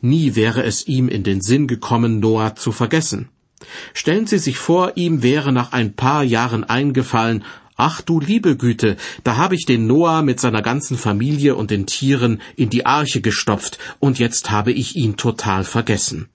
Nie 0.00 0.34
wäre 0.34 0.62
es 0.62 0.86
ihm 0.86 1.08
in 1.08 1.24
den 1.24 1.40
Sinn 1.40 1.66
gekommen, 1.66 2.20
Noah 2.20 2.54
zu 2.56 2.72
vergessen. 2.72 3.28
Stellen 3.92 4.26
Sie 4.26 4.38
sich 4.38 4.58
vor, 4.58 4.96
ihm 4.96 5.22
wäre 5.22 5.52
nach 5.52 5.72
ein 5.72 5.94
paar 5.94 6.22
Jahren 6.22 6.64
eingefallen, 6.64 7.44
Ach 7.82 8.02
du 8.02 8.20
liebe 8.20 8.58
Güte, 8.58 8.98
da 9.24 9.38
habe 9.38 9.54
ich 9.54 9.64
den 9.64 9.86
Noah 9.86 10.20
mit 10.20 10.38
seiner 10.38 10.60
ganzen 10.60 10.98
Familie 10.98 11.56
und 11.56 11.70
den 11.70 11.86
Tieren 11.86 12.42
in 12.54 12.68
die 12.68 12.84
Arche 12.84 13.22
gestopft, 13.22 13.78
und 14.00 14.18
jetzt 14.18 14.50
habe 14.50 14.70
ich 14.70 14.96
ihn 14.96 15.16
total 15.16 15.64
vergessen. 15.64 16.28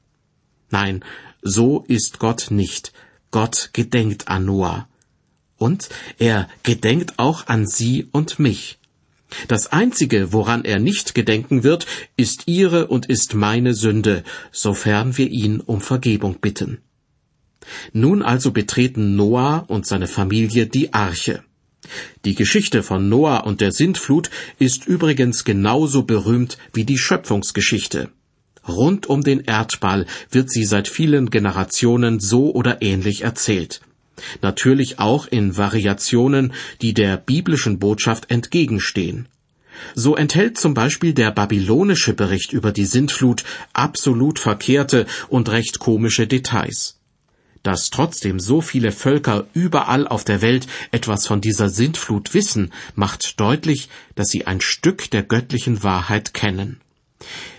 Nein, 0.71 1.05
so 1.43 1.85
ist 1.87 2.17
Gott 2.17 2.47
nicht. 2.49 2.93
Gott 3.29 3.69
gedenkt 3.73 4.27
an 4.27 4.45
Noah. 4.45 4.87
Und 5.59 5.89
er 6.17 6.49
gedenkt 6.63 7.19
auch 7.19 7.45
an 7.45 7.67
Sie 7.67 8.07
und 8.11 8.39
mich. 8.39 8.79
Das 9.47 9.71
Einzige, 9.71 10.33
woran 10.33 10.65
er 10.65 10.79
nicht 10.79 11.13
gedenken 11.13 11.61
wird, 11.61 11.85
ist 12.17 12.47
Ihre 12.47 12.87
und 12.87 13.05
ist 13.05 13.35
meine 13.35 13.75
Sünde, 13.75 14.23
sofern 14.51 15.15
wir 15.15 15.29
ihn 15.29 15.59
um 15.59 15.79
Vergebung 15.79 16.39
bitten. 16.41 16.79
Nun 17.93 18.21
also 18.21 18.51
betreten 18.51 19.15
Noah 19.15 19.65
und 19.67 19.85
seine 19.85 20.07
Familie 20.07 20.67
die 20.67 20.93
Arche. 20.93 21.43
Die 22.25 22.35
Geschichte 22.35 22.83
von 22.83 23.09
Noah 23.09 23.45
und 23.45 23.61
der 23.61 23.71
Sintflut 23.71 24.29
ist 24.59 24.87
übrigens 24.87 25.43
genauso 25.43 26.03
berühmt 26.03 26.57
wie 26.73 26.83
die 26.83 26.97
Schöpfungsgeschichte. 26.97 28.09
Rund 28.67 29.07
um 29.07 29.21
den 29.21 29.41
Erdball 29.41 30.07
wird 30.31 30.49
sie 30.49 30.65
seit 30.65 30.87
vielen 30.87 31.29
Generationen 31.29 32.19
so 32.19 32.53
oder 32.53 32.81
ähnlich 32.81 33.21
erzählt. 33.21 33.81
Natürlich 34.41 34.97
auch 34.97 35.27
in 35.27 35.57
Variationen, 35.57 36.53
die 36.81 36.93
der 36.93 37.17
biblischen 37.17 37.79
Botschaft 37.79 38.31
entgegenstehen. 38.31 39.27
So 39.93 40.15
enthält 40.15 40.57
zum 40.57 40.73
Beispiel 40.73 41.13
der 41.13 41.31
babylonische 41.31 42.13
Bericht 42.13 42.53
über 42.53 42.71
die 42.71 42.85
Sintflut 42.85 43.43
absolut 43.73 44.39
verkehrte 44.39 45.05
und 45.27 45.49
recht 45.49 45.79
komische 45.79 46.27
Details. 46.27 46.94
Dass 47.65 47.89
trotzdem 47.89 48.39
so 48.39 48.61
viele 48.61 48.91
Völker 48.91 49.47
überall 49.55 50.07
auf 50.07 50.23
der 50.23 50.43
Welt 50.43 50.67
etwas 50.91 51.25
von 51.25 51.41
dieser 51.41 51.67
Sintflut 51.67 52.35
wissen, 52.35 52.71
macht 52.93 53.39
deutlich, 53.39 53.89
dass 54.13 54.27
sie 54.27 54.45
ein 54.45 54.61
Stück 54.61 55.09
der 55.09 55.23
göttlichen 55.23 55.81
Wahrheit 55.81 56.35
kennen. 56.35 56.79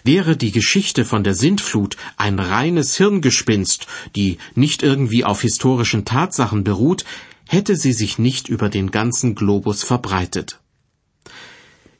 Wäre 0.04 0.36
die 0.36 0.52
Geschichte 0.52 1.04
von 1.04 1.24
der 1.24 1.34
Sintflut 1.34 1.96
ein 2.16 2.38
reines 2.38 2.96
Hirngespinst, 2.96 3.88
die 4.14 4.38
nicht 4.54 4.84
irgendwie 4.84 5.24
auf 5.24 5.42
historischen 5.42 6.04
Tatsachen 6.04 6.62
beruht, 6.62 7.04
hätte 7.48 7.74
sie 7.74 7.92
sich 7.92 8.16
nicht 8.16 8.48
über 8.48 8.68
den 8.68 8.92
ganzen 8.92 9.34
Globus 9.34 9.82
verbreitet. 9.82 10.60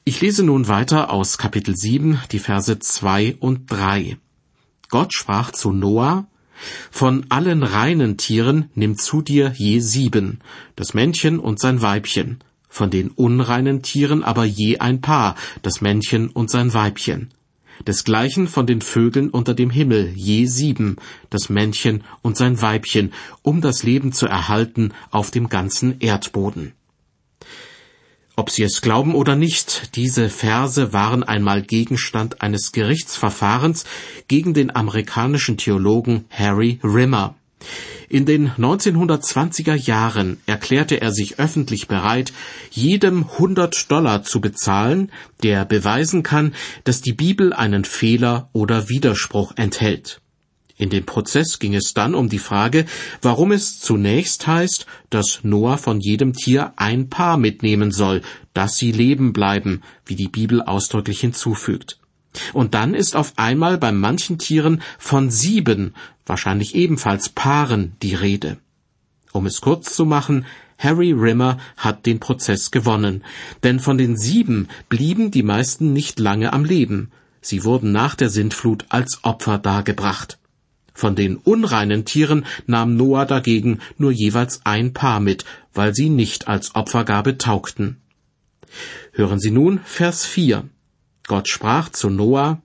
Ich 0.05 0.21
lese 0.21 0.45
nun 0.45 0.69
weiter 0.69 1.11
aus 1.11 1.39
Kapitel 1.39 1.77
7, 1.77 2.21
die 2.31 2.39
Verse 2.39 2.79
2 2.79 3.39
und 3.41 3.69
3. 3.69 4.17
Gott 4.91 5.13
sprach 5.13 5.51
zu 5.51 5.73
Noah, 5.73 6.29
von 6.91 7.27
allen 7.29 7.63
reinen 7.63 8.17
Tieren 8.17 8.71
nimm 8.75 8.97
zu 8.97 9.23
dir 9.23 9.53
je 9.57 9.81
sieben, 9.81 10.41
das 10.75 10.95
Männchen 10.95 11.39
und 11.39 11.61
sein 11.61 11.83
Weibchen, 11.83 12.39
von 12.69 12.91
den 12.91 13.11
unreinen 13.11 13.83
Tieren 13.83 14.23
aber 14.23 14.45
je 14.45 14.79
ein 14.79 15.01
Paar, 15.01 15.35
das 15.63 15.81
Männchen 15.81 16.29
und 16.29 16.51
sein 16.51 16.75
Weibchen 16.75 17.31
desgleichen 17.87 18.47
von 18.47 18.67
den 18.67 18.81
Vögeln 18.81 19.31
unter 19.31 19.55
dem 19.55 19.71
Himmel 19.71 20.13
je 20.15 20.47
sieben, 20.47 20.97
das 21.31 21.49
Männchen 21.49 22.05
und 22.23 22.37
sein 22.37 22.61
Weibchen, 22.61 23.13
um 23.43 23.61
das 23.61 23.83
Leben 23.83 24.13
zu 24.13 24.27
erhalten 24.27 24.93
auf 25.11 25.31
dem 25.31 25.49
ganzen 25.49 26.01
Erdboden. 26.01 26.73
Ob 28.39 28.51
Sie 28.51 28.65
es 28.65 28.83
glauben 28.83 29.15
oder 29.15 29.35
nicht, 29.35 29.97
diese 29.97 30.29
Verse 30.29 30.93
waren 30.93 31.23
einmal 31.23 31.63
Gegenstand 31.63 32.43
eines 32.43 32.73
Gerichtsverfahrens 32.73 33.87
gegen 34.29 34.53
den 34.53 34.77
amerikanischen 34.77 35.57
Theologen 35.57 36.27
Harry 36.29 36.79
Rimmer. 36.85 37.35
In 38.11 38.27
den 38.27 38.51
1920er 38.51 39.75
Jahren 39.75 40.39
erklärte 40.45 41.01
er 41.01 41.13
sich 41.13 41.39
öffentlich 41.39 41.89
bereit, 41.89 42.35
jedem 42.71 43.25
100 43.25 43.91
Dollar 43.91 44.23
zu 44.23 44.43
bezahlen, 44.43 45.11
der 45.43 45.65
beweisen 45.65 46.23
kann, 46.23 46.55
dass 46.85 47.01
die 47.01 47.15
Bibel 47.15 47.55
einen 47.55 47.87
Fehler 47.87 48.51
oder 48.53 48.91
Widerspruch 48.91 49.55
enthält. 49.57 50.21
In 50.79 50.91
dem 50.91 51.07
Prozess 51.07 51.59
ging 51.59 51.75
es 51.75 51.95
dann 51.95 52.15
um 52.15 52.29
die 52.29 52.39
Frage, 52.39 52.85
warum 53.23 53.53
es 53.53 53.81
zunächst 53.81 54.47
heißt, 54.47 54.87
dass 55.09 55.41
Noah 55.43 55.79
von 55.79 56.01
jedem 56.01 56.35
Tier 56.35 56.75
ein 56.77 57.09
Paar 57.09 57.39
mitnehmen 57.39 57.93
soll, 57.93 58.21
dass 58.53 58.77
sie 58.77 58.93
leben 58.93 59.33
bleiben, 59.33 59.83
wie 60.05 60.17
die 60.17 60.29
Bibel 60.29 60.61
ausdrücklich 60.61 61.21
hinzufügt. 61.21 61.99
Und 62.53 62.75
dann 62.75 62.93
ist 62.93 63.17
auf 63.17 63.33
einmal 63.37 63.79
bei 63.79 63.91
manchen 63.91 64.39
Tieren 64.39 64.83
von 64.99 65.31
sieben, 65.31 65.95
wahrscheinlich 66.27 66.75
ebenfalls 66.75 67.31
Paaren, 67.31 67.97
die 68.03 68.15
Rede. 68.15 68.59
Um 69.33 69.47
es 69.47 69.63
kurz 69.63 69.95
zu 69.95 70.05
machen, 70.05 70.45
Harry 70.79 71.13
Rimmer 71.13 71.57
hat 71.79 72.05
den 72.05 72.21
Prozess 72.21 72.71
gewonnen, 72.71 73.25
denn 73.63 73.81
von 73.81 73.97
den 73.97 74.19
sieben 74.19 74.69
blieben 74.91 75.31
die 75.31 75.43
meisten 75.43 75.95
nicht 75.95 76.19
lange 76.19 76.53
am 76.53 76.67
Leben. 76.67 77.11
Sie 77.41 77.65
wurden 77.65 77.93
nach 77.93 78.15
der 78.15 78.29
Sintflut 78.29 78.85
als 78.91 79.25
Opfer 79.25 79.57
dargebracht. 79.57 80.39
Von 80.97 81.15
den 81.15 81.37
unreinen 81.37 82.07
Tieren 82.07 82.47
nahm 82.67 82.97
Noah 82.97 83.27
dagegen 83.27 83.81
nur 83.99 84.13
jeweils 84.13 84.63
ein 84.65 84.95
Paar 84.95 85.21
mit, 85.21 85.45
weil 85.75 85.95
sie 85.95 86.09
nicht 86.09 86.49
als 86.49 86.75
Opfergabe 86.75 87.37
taugten. 87.37 87.99
Hören 89.13 89.39
Sie 89.39 89.51
nun 89.51 89.81
Vers 89.85 90.25
4. 90.25 90.65
Gott 91.27 91.51
sprach 91.51 91.91
zu 91.91 92.09
Noah, 92.09 92.63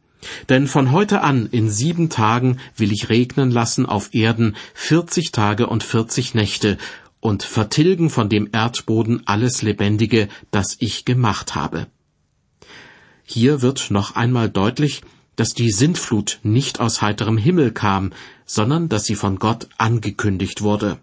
denn 0.47 0.67
von 0.67 0.93
heute 0.93 1.23
an 1.23 1.49
in 1.51 1.69
sieben 1.69 2.09
Tagen 2.09 2.57
will 2.77 2.93
ich 2.93 3.09
regnen 3.09 3.51
lassen 3.51 3.85
auf 3.85 4.13
Erden 4.13 4.55
vierzig 4.73 5.33
Tage 5.33 5.67
und 5.67 5.83
vierzig 5.83 6.33
Nächte 6.33 6.77
und 7.19 7.43
vertilgen 7.43 8.09
von 8.09 8.29
dem 8.29 8.47
Erdboden 8.53 9.23
alles 9.25 9.61
Lebendige, 9.61 10.29
das 10.51 10.77
ich 10.79 11.03
gemacht 11.03 11.53
habe. 11.53 11.87
Hier 13.25 13.61
wird 13.61 13.91
noch 13.91 14.15
einmal 14.15 14.49
deutlich, 14.49 15.01
dass 15.35 15.53
die 15.53 15.71
Sintflut 15.71 16.39
nicht 16.43 16.79
aus 16.79 17.01
heiterem 17.01 17.37
Himmel 17.37 17.71
kam, 17.71 18.11
sondern 18.45 18.89
dass 18.89 19.05
sie 19.05 19.15
von 19.15 19.39
Gott 19.39 19.67
angekündigt 19.77 20.61
wurde. 20.61 20.99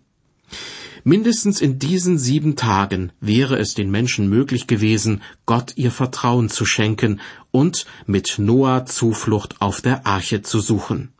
Mindestens 1.04 1.60
in 1.60 1.78
diesen 1.78 2.18
sieben 2.18 2.54
Tagen 2.54 3.12
wäre 3.20 3.58
es 3.58 3.74
den 3.74 3.90
Menschen 3.90 4.28
möglich 4.28 4.66
gewesen, 4.66 5.22
Gott 5.46 5.72
ihr 5.76 5.90
Vertrauen 5.90 6.50
zu 6.50 6.66
schenken 6.66 7.20
und 7.50 7.86
mit 8.06 8.34
Noah 8.38 8.84
Zuflucht 8.84 9.60
auf 9.60 9.80
der 9.80 10.06
Arche 10.06 10.42
zu 10.42 10.60
suchen. 10.60 11.12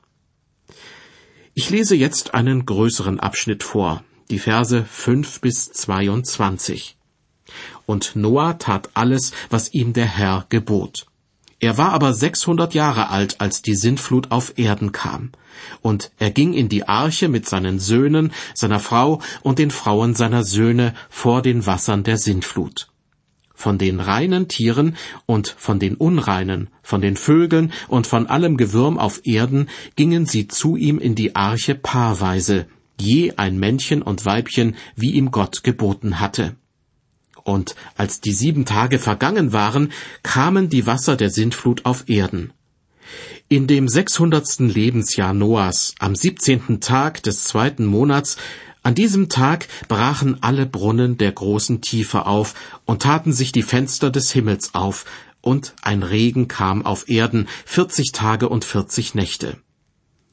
Ich 1.54 1.70
lese 1.70 1.96
jetzt 1.96 2.34
einen 2.34 2.66
größeren 2.66 3.18
Abschnitt 3.18 3.64
vor, 3.64 4.04
die 4.30 4.38
Verse 4.38 4.84
fünf 4.84 5.40
bis 5.40 5.72
zweiundzwanzig. 5.72 6.96
Und 7.84 8.14
Noah 8.14 8.58
tat 8.58 8.90
alles, 8.94 9.32
was 9.50 9.72
ihm 9.72 9.92
der 9.92 10.06
Herr 10.06 10.46
gebot. 10.50 11.07
Er 11.60 11.76
war 11.76 11.92
aber 11.92 12.14
sechshundert 12.14 12.74
Jahre 12.74 13.10
alt, 13.10 13.40
als 13.40 13.62
die 13.62 13.74
Sintflut 13.74 14.30
auf 14.30 14.58
Erden 14.58 14.92
kam. 14.92 15.32
Und 15.82 16.12
er 16.18 16.30
ging 16.30 16.52
in 16.52 16.68
die 16.68 16.86
Arche 16.86 17.28
mit 17.28 17.48
seinen 17.48 17.80
Söhnen, 17.80 18.32
seiner 18.54 18.78
Frau 18.78 19.20
und 19.42 19.58
den 19.58 19.72
Frauen 19.72 20.14
seiner 20.14 20.44
Söhne 20.44 20.94
vor 21.10 21.42
den 21.42 21.66
Wassern 21.66 22.04
der 22.04 22.16
Sintflut. 22.16 22.88
Von 23.54 23.76
den 23.76 23.98
reinen 23.98 24.46
Tieren 24.46 24.96
und 25.26 25.48
von 25.48 25.80
den 25.80 25.96
unreinen, 25.96 26.70
von 26.80 27.00
den 27.00 27.16
Vögeln 27.16 27.72
und 27.88 28.06
von 28.06 28.28
allem 28.28 28.56
Gewürm 28.56 28.98
auf 28.98 29.22
Erden 29.24 29.68
gingen 29.96 30.26
sie 30.26 30.46
zu 30.46 30.76
ihm 30.76 31.00
in 31.00 31.16
die 31.16 31.34
Arche 31.34 31.74
paarweise, 31.74 32.66
je 33.00 33.32
ein 33.36 33.58
Männchen 33.58 34.02
und 34.02 34.24
Weibchen, 34.24 34.76
wie 34.94 35.10
ihm 35.10 35.32
Gott 35.32 35.64
geboten 35.64 36.20
hatte. 36.20 36.54
Und 37.48 37.76
als 37.96 38.20
die 38.20 38.34
sieben 38.34 38.66
Tage 38.66 38.98
vergangen 38.98 39.54
waren, 39.54 39.90
kamen 40.22 40.68
die 40.68 40.86
Wasser 40.86 41.16
der 41.16 41.30
Sintflut 41.30 41.86
auf 41.86 42.06
Erden. 42.06 42.52
In 43.48 43.66
dem 43.66 43.88
sechshundertsten 43.88 44.68
Lebensjahr 44.68 45.32
Noahs, 45.32 45.94
am 45.98 46.14
siebzehnten 46.14 46.82
Tag 46.82 47.22
des 47.22 47.44
zweiten 47.44 47.86
Monats, 47.86 48.36
an 48.82 48.94
diesem 48.94 49.30
Tag 49.30 49.66
brachen 49.88 50.42
alle 50.42 50.66
Brunnen 50.66 51.16
der 51.16 51.32
großen 51.32 51.80
Tiefe 51.80 52.26
auf 52.26 52.54
und 52.84 53.00
taten 53.00 53.32
sich 53.32 53.50
die 53.50 53.62
Fenster 53.62 54.10
des 54.10 54.30
Himmels 54.30 54.74
auf, 54.74 55.06
und 55.40 55.74
ein 55.80 56.02
Regen 56.02 56.48
kam 56.48 56.84
auf 56.84 57.08
Erden 57.08 57.48
vierzig 57.64 58.12
Tage 58.12 58.50
und 58.50 58.66
vierzig 58.66 59.14
Nächte. 59.14 59.56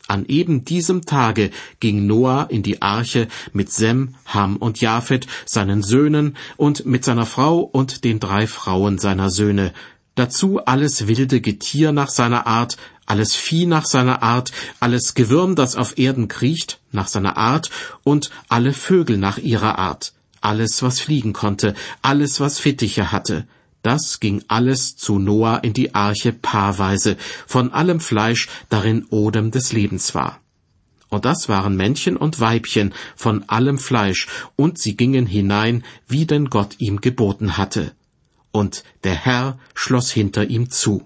An 0.08 0.26
eben 0.26 0.66
diesem 0.66 1.06
Tage 1.06 1.50
ging 1.80 2.06
Noah 2.06 2.48
in 2.50 2.62
die 2.62 2.82
Arche 2.82 3.28
mit 3.54 3.72
Sem, 3.72 4.16
Ham 4.26 4.58
und 4.58 4.80
Japhet, 4.80 5.26
seinen 5.46 5.82
Söhnen, 5.82 6.38
und 6.58 6.86
mit 6.86 7.04
seiner 7.04 7.26
Frau 7.26 7.60
und 7.60 8.04
den 8.04 8.20
drei 8.20 8.46
Frauen 8.46 9.00
seiner 9.00 9.32
Söhne, 9.32 9.74
dazu 10.14 10.60
alles 10.64 11.08
wilde 11.08 11.42
Getier 11.42 11.92
nach 11.92 12.10
seiner 12.10 12.46
Art, 12.46 12.78
alles 13.08 13.36
Vieh 13.36 13.66
nach 13.66 13.86
seiner 13.86 14.22
Art, 14.22 14.52
alles 14.80 15.16
Gewürm, 15.16 15.56
das 15.56 15.76
auf 15.76 15.98
Erden 15.98 16.28
kriecht, 16.28 16.80
nach 16.92 17.08
seiner 17.08 17.38
Art, 17.38 17.70
und 18.04 18.30
alle 18.48 18.74
Vögel 18.74 19.18
nach 19.18 19.40
ihrer 19.40 19.80
Art, 19.80 20.14
alles, 20.42 20.84
was 20.84 21.00
fliegen 21.00 21.34
konnte, 21.34 21.74
alles, 22.04 22.40
was 22.40 22.60
Fittiche 22.60 23.12
hatte, 23.12 23.48
das 23.86 24.20
ging 24.20 24.44
alles 24.48 24.96
zu 24.96 25.20
Noah 25.20 25.64
in 25.64 25.74
die 25.74 25.94
Arche 25.94 26.34
paarweise, 26.34 27.18
von 27.46 27.72
allem 27.72 28.00
Fleisch, 28.00 28.48
darin 28.70 29.06
Odem 29.12 29.52
des 29.52 29.74
Lebens 29.74 30.16
war. 30.16 30.40
Und 31.10 31.26
das 31.26 31.50
waren 31.50 31.78
Männchen 31.78 32.18
und 32.18 32.40
Weibchen 32.40 32.94
von 33.16 33.48
allem 33.48 33.78
Fleisch, 33.78 34.28
und 34.56 34.80
sie 34.80 34.98
gingen 34.98 35.28
hinein, 35.28 35.84
wie 36.08 36.26
denn 36.26 36.50
Gott 36.50 36.76
ihm 36.80 37.00
geboten 37.00 37.58
hatte. 37.58 37.92
Und 38.52 38.84
der 39.04 39.14
Herr 39.14 39.60
schloss 39.76 40.12
hinter 40.12 40.46
ihm 40.46 40.72
zu. 40.72 41.06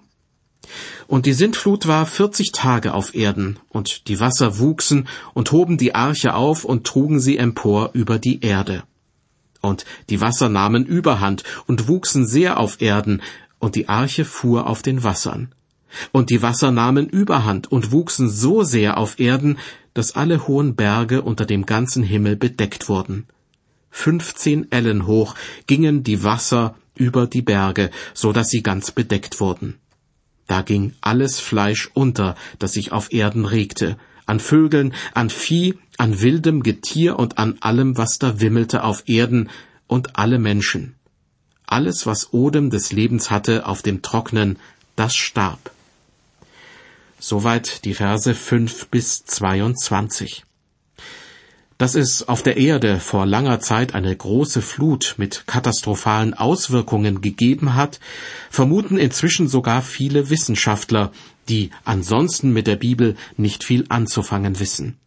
Und 1.07 1.25
die 1.25 1.33
Sintflut 1.33 1.85
war 1.85 2.05
vierzig 2.05 2.51
Tage 2.53 2.93
auf 2.93 3.13
Erden, 3.13 3.59
und 3.67 4.07
die 4.07 4.21
Wasser 4.21 4.57
wuchsen 4.57 5.07
und 5.33 5.51
hoben 5.51 5.77
die 5.77 5.95
Arche 5.95 6.33
auf 6.33 6.63
und 6.63 6.87
trugen 6.87 7.19
sie 7.19 7.37
empor 7.37 7.89
über 7.93 8.19
die 8.19 8.41
Erde. 8.41 8.83
Und 9.61 9.85
die 10.09 10.21
Wasser 10.21 10.49
nahmen 10.49 10.85
Überhand 10.85 11.43
und 11.67 11.87
wuchsen 11.87 12.25
sehr 12.25 12.59
auf 12.59 12.81
Erden, 12.81 13.21
und 13.59 13.75
die 13.75 13.89
Arche 13.89 14.23
fuhr 14.23 14.67
auf 14.67 14.81
den 14.81 15.03
Wassern. 15.03 15.53
Und 16.11 16.29
die 16.29 16.41
Wasser 16.41 16.71
nahmen 16.71 17.07
Überhand 17.07 17.71
und 17.71 17.91
wuchsen 17.91 18.29
so 18.29 18.63
sehr 18.63 18.97
auf 18.97 19.19
Erden, 19.19 19.57
dass 19.93 20.15
alle 20.15 20.47
hohen 20.47 20.75
Berge 20.75 21.21
unter 21.21 21.45
dem 21.45 21.65
ganzen 21.65 22.03
Himmel 22.03 22.35
bedeckt 22.35 22.89
wurden. 22.89 23.27
Fünfzehn 23.89 24.71
Ellen 24.71 25.07
hoch 25.07 25.35
gingen 25.67 26.03
die 26.03 26.23
Wasser 26.23 26.75
über 26.95 27.27
die 27.27 27.41
Berge, 27.41 27.89
so 28.13 28.31
dass 28.31 28.49
sie 28.49 28.61
ganz 28.61 28.91
bedeckt 28.91 29.39
wurden. 29.39 29.75
Da 30.47 30.61
ging 30.61 30.93
alles 31.01 31.39
Fleisch 31.39 31.89
unter, 31.93 32.35
das 32.59 32.73
sich 32.73 32.91
auf 32.91 33.11
Erden 33.11 33.45
regte, 33.45 33.97
an 34.29 34.39
Vögeln, 34.39 34.93
an 35.13 35.29
Vieh, 35.29 35.77
an 35.97 36.21
wildem 36.21 36.63
Getier 36.63 37.19
und 37.19 37.37
an 37.37 37.57
allem, 37.61 37.97
was 37.97 38.19
da 38.19 38.39
wimmelte 38.39 38.83
auf 38.83 39.03
Erden 39.07 39.49
und 39.87 40.17
alle 40.17 40.39
Menschen. 40.39 40.95
Alles, 41.65 42.05
was 42.05 42.31
Odem 42.33 42.69
des 42.69 42.91
Lebens 42.91 43.29
hatte 43.29 43.65
auf 43.65 43.81
dem 43.81 44.01
Trocknen, 44.01 44.57
das 44.95 45.15
starb. 45.15 45.71
Soweit 47.19 47.85
die 47.85 47.93
Verse 47.93 48.33
fünf 48.33 48.87
bis 48.87 49.25
zweiundzwanzig. 49.25 50.45
Dass 51.79 51.95
es 51.95 52.27
auf 52.27 52.43
der 52.43 52.57
Erde 52.57 52.99
vor 52.99 53.25
langer 53.25 53.61
Zeit 53.61 53.95
eine 53.95 54.13
große 54.13 54.61
Flut 54.61 55.15
mit 55.17 55.47
katastrophalen 55.47 56.33
Auswirkungen 56.33 57.21
gegeben 57.21 57.73
hat, 57.73 58.01
vermuten 58.49 58.97
inzwischen 58.97 59.47
sogar 59.47 59.81
viele 59.81 60.29
Wissenschaftler, 60.29 61.13
die 61.47 61.69
ansonsten 61.85 62.51
mit 62.51 62.67
der 62.67 62.75
Bibel 62.75 63.15
nicht 63.37 63.63
viel 63.63 63.85
anzufangen 63.87 64.59
wissen. 64.59 64.97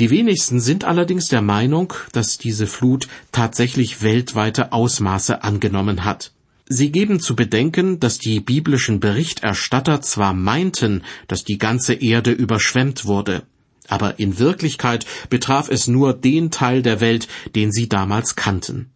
Die 0.00 0.10
wenigsten 0.10 0.58
sind 0.58 0.82
allerdings 0.82 1.28
der 1.28 1.42
Meinung, 1.42 1.94
dass 2.10 2.38
diese 2.38 2.66
Flut 2.66 3.06
tatsächlich 3.30 4.02
weltweite 4.02 4.72
Ausmaße 4.72 5.44
angenommen 5.44 6.04
hat. 6.04 6.32
Sie 6.68 6.90
geben 6.90 7.20
zu 7.20 7.36
bedenken, 7.36 8.00
dass 8.00 8.18
die 8.18 8.40
biblischen 8.40 8.98
Berichterstatter 8.98 10.00
zwar 10.00 10.34
meinten, 10.34 11.04
dass 11.28 11.44
die 11.44 11.58
ganze 11.58 11.94
Erde 11.94 12.32
überschwemmt 12.32 13.04
wurde, 13.04 13.44
aber 13.88 14.18
in 14.18 14.38
Wirklichkeit 14.38 15.06
betraf 15.30 15.68
es 15.68 15.88
nur 15.88 16.14
den 16.14 16.50
Teil 16.50 16.82
der 16.82 17.00
Welt, 17.00 17.28
den 17.54 17.72
sie 17.72 17.88
damals 17.88 18.36
kannten. 18.36 18.90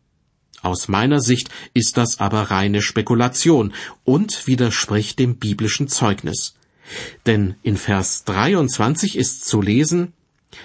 Aus 0.62 0.86
meiner 0.86 1.20
Sicht 1.20 1.48
ist 1.74 1.96
das 1.96 2.20
aber 2.20 2.42
reine 2.42 2.82
Spekulation 2.82 3.72
und 4.04 4.46
widerspricht 4.46 5.18
dem 5.18 5.36
biblischen 5.36 5.88
Zeugnis. 5.88 6.54
Denn 7.26 7.56
in 7.62 7.76
Vers 7.76 8.24
23 8.24 9.16
ist 9.16 9.44
zu 9.44 9.60
lesen, 9.60 10.12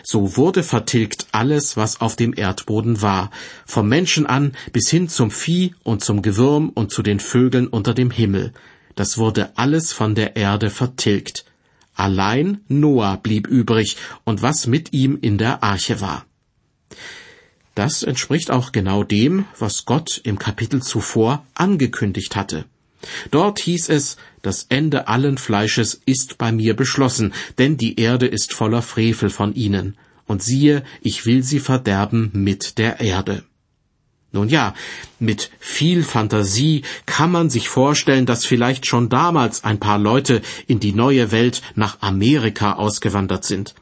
so 0.03 0.35
wurde 0.37 0.63
vertilgt 0.63 1.27
alles, 1.31 1.77
was 1.77 2.01
auf 2.01 2.15
dem 2.15 2.33
Erdboden 2.35 3.01
war, 3.01 3.31
vom 3.65 3.87
Menschen 3.87 4.25
an 4.25 4.53
bis 4.73 4.89
hin 4.89 5.09
zum 5.09 5.31
Vieh 5.31 5.73
und 5.83 6.03
zum 6.03 6.21
Gewürm 6.21 6.69
und 6.69 6.91
zu 6.91 7.01
den 7.01 7.19
Vögeln 7.19 7.67
unter 7.67 7.93
dem 7.93 8.11
Himmel. 8.11 8.53
Das 8.95 9.17
wurde 9.17 9.51
alles 9.57 9.93
von 9.93 10.13
der 10.13 10.35
Erde 10.35 10.69
vertilgt. 10.69 11.45
Allein 11.97 12.61
Noah 12.67 13.17
blieb 13.17 13.47
übrig 13.47 13.97
und 14.23 14.43
was 14.43 14.67
mit 14.67 14.93
ihm 14.93 15.17
in 15.19 15.39
der 15.39 15.63
Arche 15.63 15.99
war. 15.99 16.25
Das 17.73 18.03
entspricht 18.03 18.51
auch 18.51 18.71
genau 18.71 19.03
dem, 19.03 19.45
was 19.57 19.85
Gott 19.85 20.21
im 20.23 20.37
Kapitel 20.37 20.81
zuvor 20.81 21.43
angekündigt 21.55 22.35
hatte. 22.35 22.65
Dort 23.31 23.59
hieß 23.59 23.89
es, 23.89 24.17
das 24.43 24.67
Ende 24.69 25.07
allen 25.07 25.39
Fleisches 25.39 25.99
ist 26.05 26.37
bei 26.37 26.51
mir 26.51 26.75
beschlossen, 26.75 27.33
denn 27.57 27.77
die 27.77 27.99
Erde 27.99 28.27
ist 28.27 28.53
voller 28.53 28.83
Frevel 28.83 29.31
von 29.31 29.55
ihnen. 29.55 29.97
Und 30.27 30.43
siehe, 30.43 30.83
ich 31.01 31.25
will 31.25 31.41
sie 31.41 31.59
verderben 31.59 32.29
mit 32.33 32.77
der 32.77 32.99
Erde. 32.99 33.43
Nun 34.37 34.49
ja, 34.49 34.75
mit 35.17 35.49
viel 35.59 36.03
Fantasie 36.03 36.83
kann 37.07 37.31
man 37.31 37.49
sich 37.49 37.69
vorstellen, 37.69 38.27
dass 38.27 38.45
vielleicht 38.45 38.85
schon 38.85 39.09
damals 39.09 39.63
ein 39.63 39.79
paar 39.79 39.97
Leute 39.97 40.43
in 40.67 40.79
die 40.79 40.93
neue 40.93 41.31
Welt 41.31 41.63
nach 41.73 42.01
Amerika 42.01 42.73
ausgewandert 42.73 43.45
sind. 43.45 43.73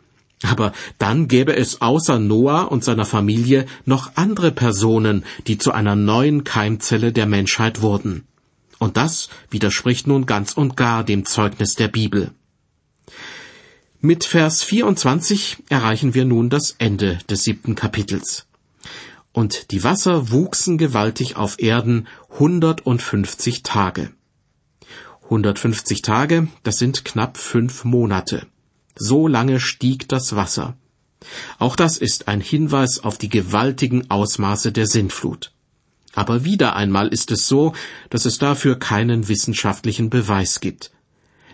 Aber 0.44 0.72
dann 0.98 1.28
gäbe 1.28 1.58
es 1.58 1.82
außer 1.82 2.20
Noah 2.20 2.72
und 2.72 2.86
seiner 2.86 3.04
Familie 3.04 3.65
noch 3.84 4.12
andere 4.15 4.54
Personen, 4.54 5.26
die 5.46 5.58
zu 5.58 5.74
einer 5.74 5.98
neuen 5.98 6.46
Keimzelle 6.46 7.12
der 7.12 7.26
Menschheit 7.26 7.82
wurden. 7.82 8.24
Und 8.80 8.96
das 8.96 9.28
widerspricht 9.50 10.08
nun 10.08 10.26
ganz 10.26 10.54
und 10.54 10.78
gar 10.78 11.04
dem 11.04 11.26
Zeugnis 11.26 11.76
der 11.76 11.89
Bibel. 11.89 12.32
Mit 14.00 14.24
Vers 14.24 14.63
24 14.63 15.63
erreichen 15.68 16.13
wir 16.13 16.24
nun 16.24 16.50
das 16.50 16.76
Ende 16.78 17.20
des 17.30 17.44
siebten 17.44 17.76
Kapitels. 17.76 18.46
Und 19.36 19.71
die 19.71 19.84
Wasser 19.84 20.32
wuchsen 20.32 20.78
gewaltig 20.78 21.36
auf 21.36 21.60
Erden 21.60 22.08
150 22.36 23.63
Tage. 23.63 24.12
150 25.26 26.02
Tage, 26.02 26.48
das 26.63 26.78
sind 26.78 27.04
knapp 27.04 27.38
fünf 27.38 27.84
Monate. 27.84 28.48
So 28.95 29.28
lange 29.28 29.60
stieg 29.60 30.08
das 30.08 30.38
Wasser. 30.38 30.78
Auch 31.60 31.76
das 31.76 31.98
ist 31.98 32.30
ein 32.30 32.39
Hinweis 32.39 33.04
auf 33.04 33.17
die 33.17 33.28
gewaltigen 33.28 34.10
Ausmaße 34.10 34.71
der 34.71 34.88
Sintflut. 34.88 35.52
Aber 36.13 36.45
wieder 36.45 36.78
einmal 36.78 37.10
ist 37.10 37.30
es 37.30 37.45
so, 37.45 37.74
dass 38.10 38.24
es 38.24 38.38
dafür 38.38 38.80
keinen 38.80 39.28
wissenschaftlichen 39.28 40.10
Beweis 40.10 40.62
gibt. 40.62 40.91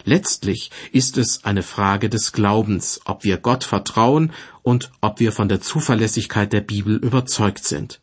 Letztlich 0.04 0.72
ist 0.92 1.18
es 1.18 1.44
eine 1.44 1.64
Frage 1.64 2.10
des 2.10 2.32
Glaubens, 2.32 3.02
ob 3.06 3.24
wir 3.24 3.38
Gott 3.38 3.64
vertrauen 3.64 4.32
und 4.64 4.92
ob 5.02 5.20
wir 5.20 5.32
von 5.32 5.50
der 5.50 5.62
Zuverlässigkeit 5.62 6.52
der 6.54 6.62
Bibel 6.62 6.98
überzeugt 6.98 7.66
sind. 7.66 8.02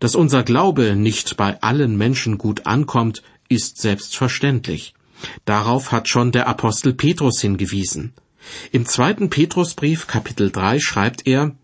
Dass 0.00 0.14
unser 0.14 0.42
Glaube 0.42 0.96
nicht 0.96 1.36
bei 1.36 1.60
allen 1.62 1.96
Menschen 1.96 2.38
gut 2.38 2.66
ankommt, 2.66 3.22
ist 3.48 3.80
selbstverständlich. 3.80 4.94
Darauf 5.44 5.92
hat 5.92 6.08
schon 6.08 6.32
der 6.32 6.48
Apostel 6.48 6.92
Petrus 6.92 7.40
hingewiesen. 7.40 8.14
Im 8.72 8.84
zweiten 8.86 9.30
Petrusbrief 9.30 10.06
Kapitel 10.06 10.50
3 10.50 10.80
schreibt 10.80 11.26
er, 11.26 11.54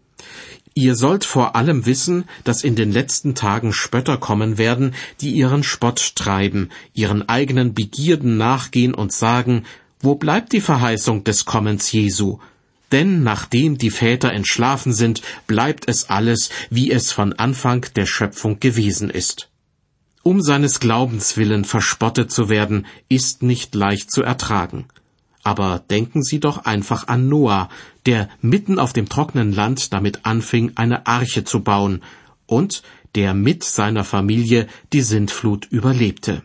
Ihr 0.74 0.94
sollt 0.94 1.24
vor 1.24 1.56
allem 1.56 1.84
wissen, 1.84 2.24
dass 2.44 2.62
in 2.62 2.76
den 2.76 2.92
letzten 2.92 3.34
Tagen 3.34 3.72
Spötter 3.72 4.16
kommen 4.16 4.56
werden, 4.56 4.94
die 5.20 5.32
ihren 5.32 5.64
Spott 5.64 6.14
treiben, 6.14 6.70
ihren 6.94 7.28
eigenen 7.28 7.74
Begierden 7.74 8.36
nachgehen 8.36 8.94
und 8.94 9.12
sagen, 9.12 9.64
wo 10.00 10.14
bleibt 10.14 10.52
die 10.52 10.60
Verheißung 10.60 11.24
des 11.24 11.44
Kommens 11.44 11.90
Jesu? 11.90 12.38
Denn 12.92 13.22
nachdem 13.22 13.78
die 13.78 13.90
Väter 13.90 14.32
entschlafen 14.32 14.92
sind, 14.92 15.22
bleibt 15.46 15.88
es 15.88 16.08
alles, 16.08 16.50
wie 16.70 16.90
es 16.90 17.12
von 17.12 17.32
Anfang 17.32 17.86
der 17.96 18.06
Schöpfung 18.06 18.60
gewesen 18.60 19.10
ist. 19.10 19.48
Um 20.22 20.40
seines 20.40 20.80
Glaubens 20.80 21.36
willen 21.36 21.64
verspottet 21.64 22.30
zu 22.30 22.48
werden, 22.48 22.86
ist 23.08 23.42
nicht 23.42 23.74
leicht 23.74 24.10
zu 24.10 24.22
ertragen. 24.22 24.86
Aber 25.42 25.78
denken 25.78 26.22
Sie 26.22 26.40
doch 26.40 26.64
einfach 26.64 27.08
an 27.08 27.28
Noah, 27.28 27.68
der 28.06 28.28
mitten 28.40 28.78
auf 28.78 28.92
dem 28.92 29.08
trockenen 29.08 29.52
Land 29.52 29.92
damit 29.92 30.26
anfing, 30.26 30.72
eine 30.74 31.06
Arche 31.06 31.44
zu 31.44 31.60
bauen 31.60 32.02
und 32.46 32.82
der 33.14 33.34
mit 33.34 33.64
seiner 33.64 34.04
Familie 34.04 34.66
die 34.92 35.02
Sintflut 35.02 35.66
überlebte. 35.66 36.42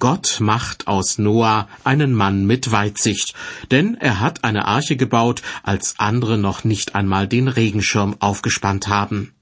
Gott 0.00 0.38
macht 0.40 0.86
aus 0.86 1.18
Noah 1.18 1.68
einen 1.84 2.14
Mann 2.14 2.46
mit 2.46 2.72
Weitsicht, 2.72 3.34
denn 3.70 3.96
er 3.96 4.18
hat 4.20 4.44
eine 4.44 4.64
Arche 4.64 4.96
gebaut, 4.96 5.42
als 5.62 5.96
andere 5.98 6.38
noch 6.38 6.64
nicht 6.64 6.94
einmal 6.94 7.28
den 7.28 7.48
Regenschirm 7.48 8.16
aufgespannt 8.18 8.88
haben. 8.88 9.34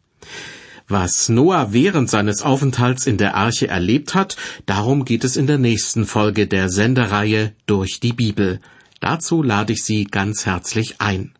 Was 0.88 1.28
Noah 1.28 1.74
während 1.74 2.08
seines 2.08 2.40
Aufenthalts 2.40 3.06
in 3.06 3.18
der 3.18 3.34
Arche 3.34 3.68
erlebt 3.68 4.14
hat, 4.14 4.36
darum 4.64 5.04
geht 5.04 5.22
es 5.22 5.36
in 5.36 5.46
der 5.46 5.58
nächsten 5.58 6.06
Folge 6.06 6.46
der 6.46 6.70
Sendereihe 6.70 7.52
durch 7.66 8.00
die 8.00 8.14
Bibel. 8.14 8.60
Dazu 8.98 9.42
lade 9.42 9.74
ich 9.74 9.84
Sie 9.84 10.04
ganz 10.04 10.46
herzlich 10.46 10.98
ein. 10.98 11.37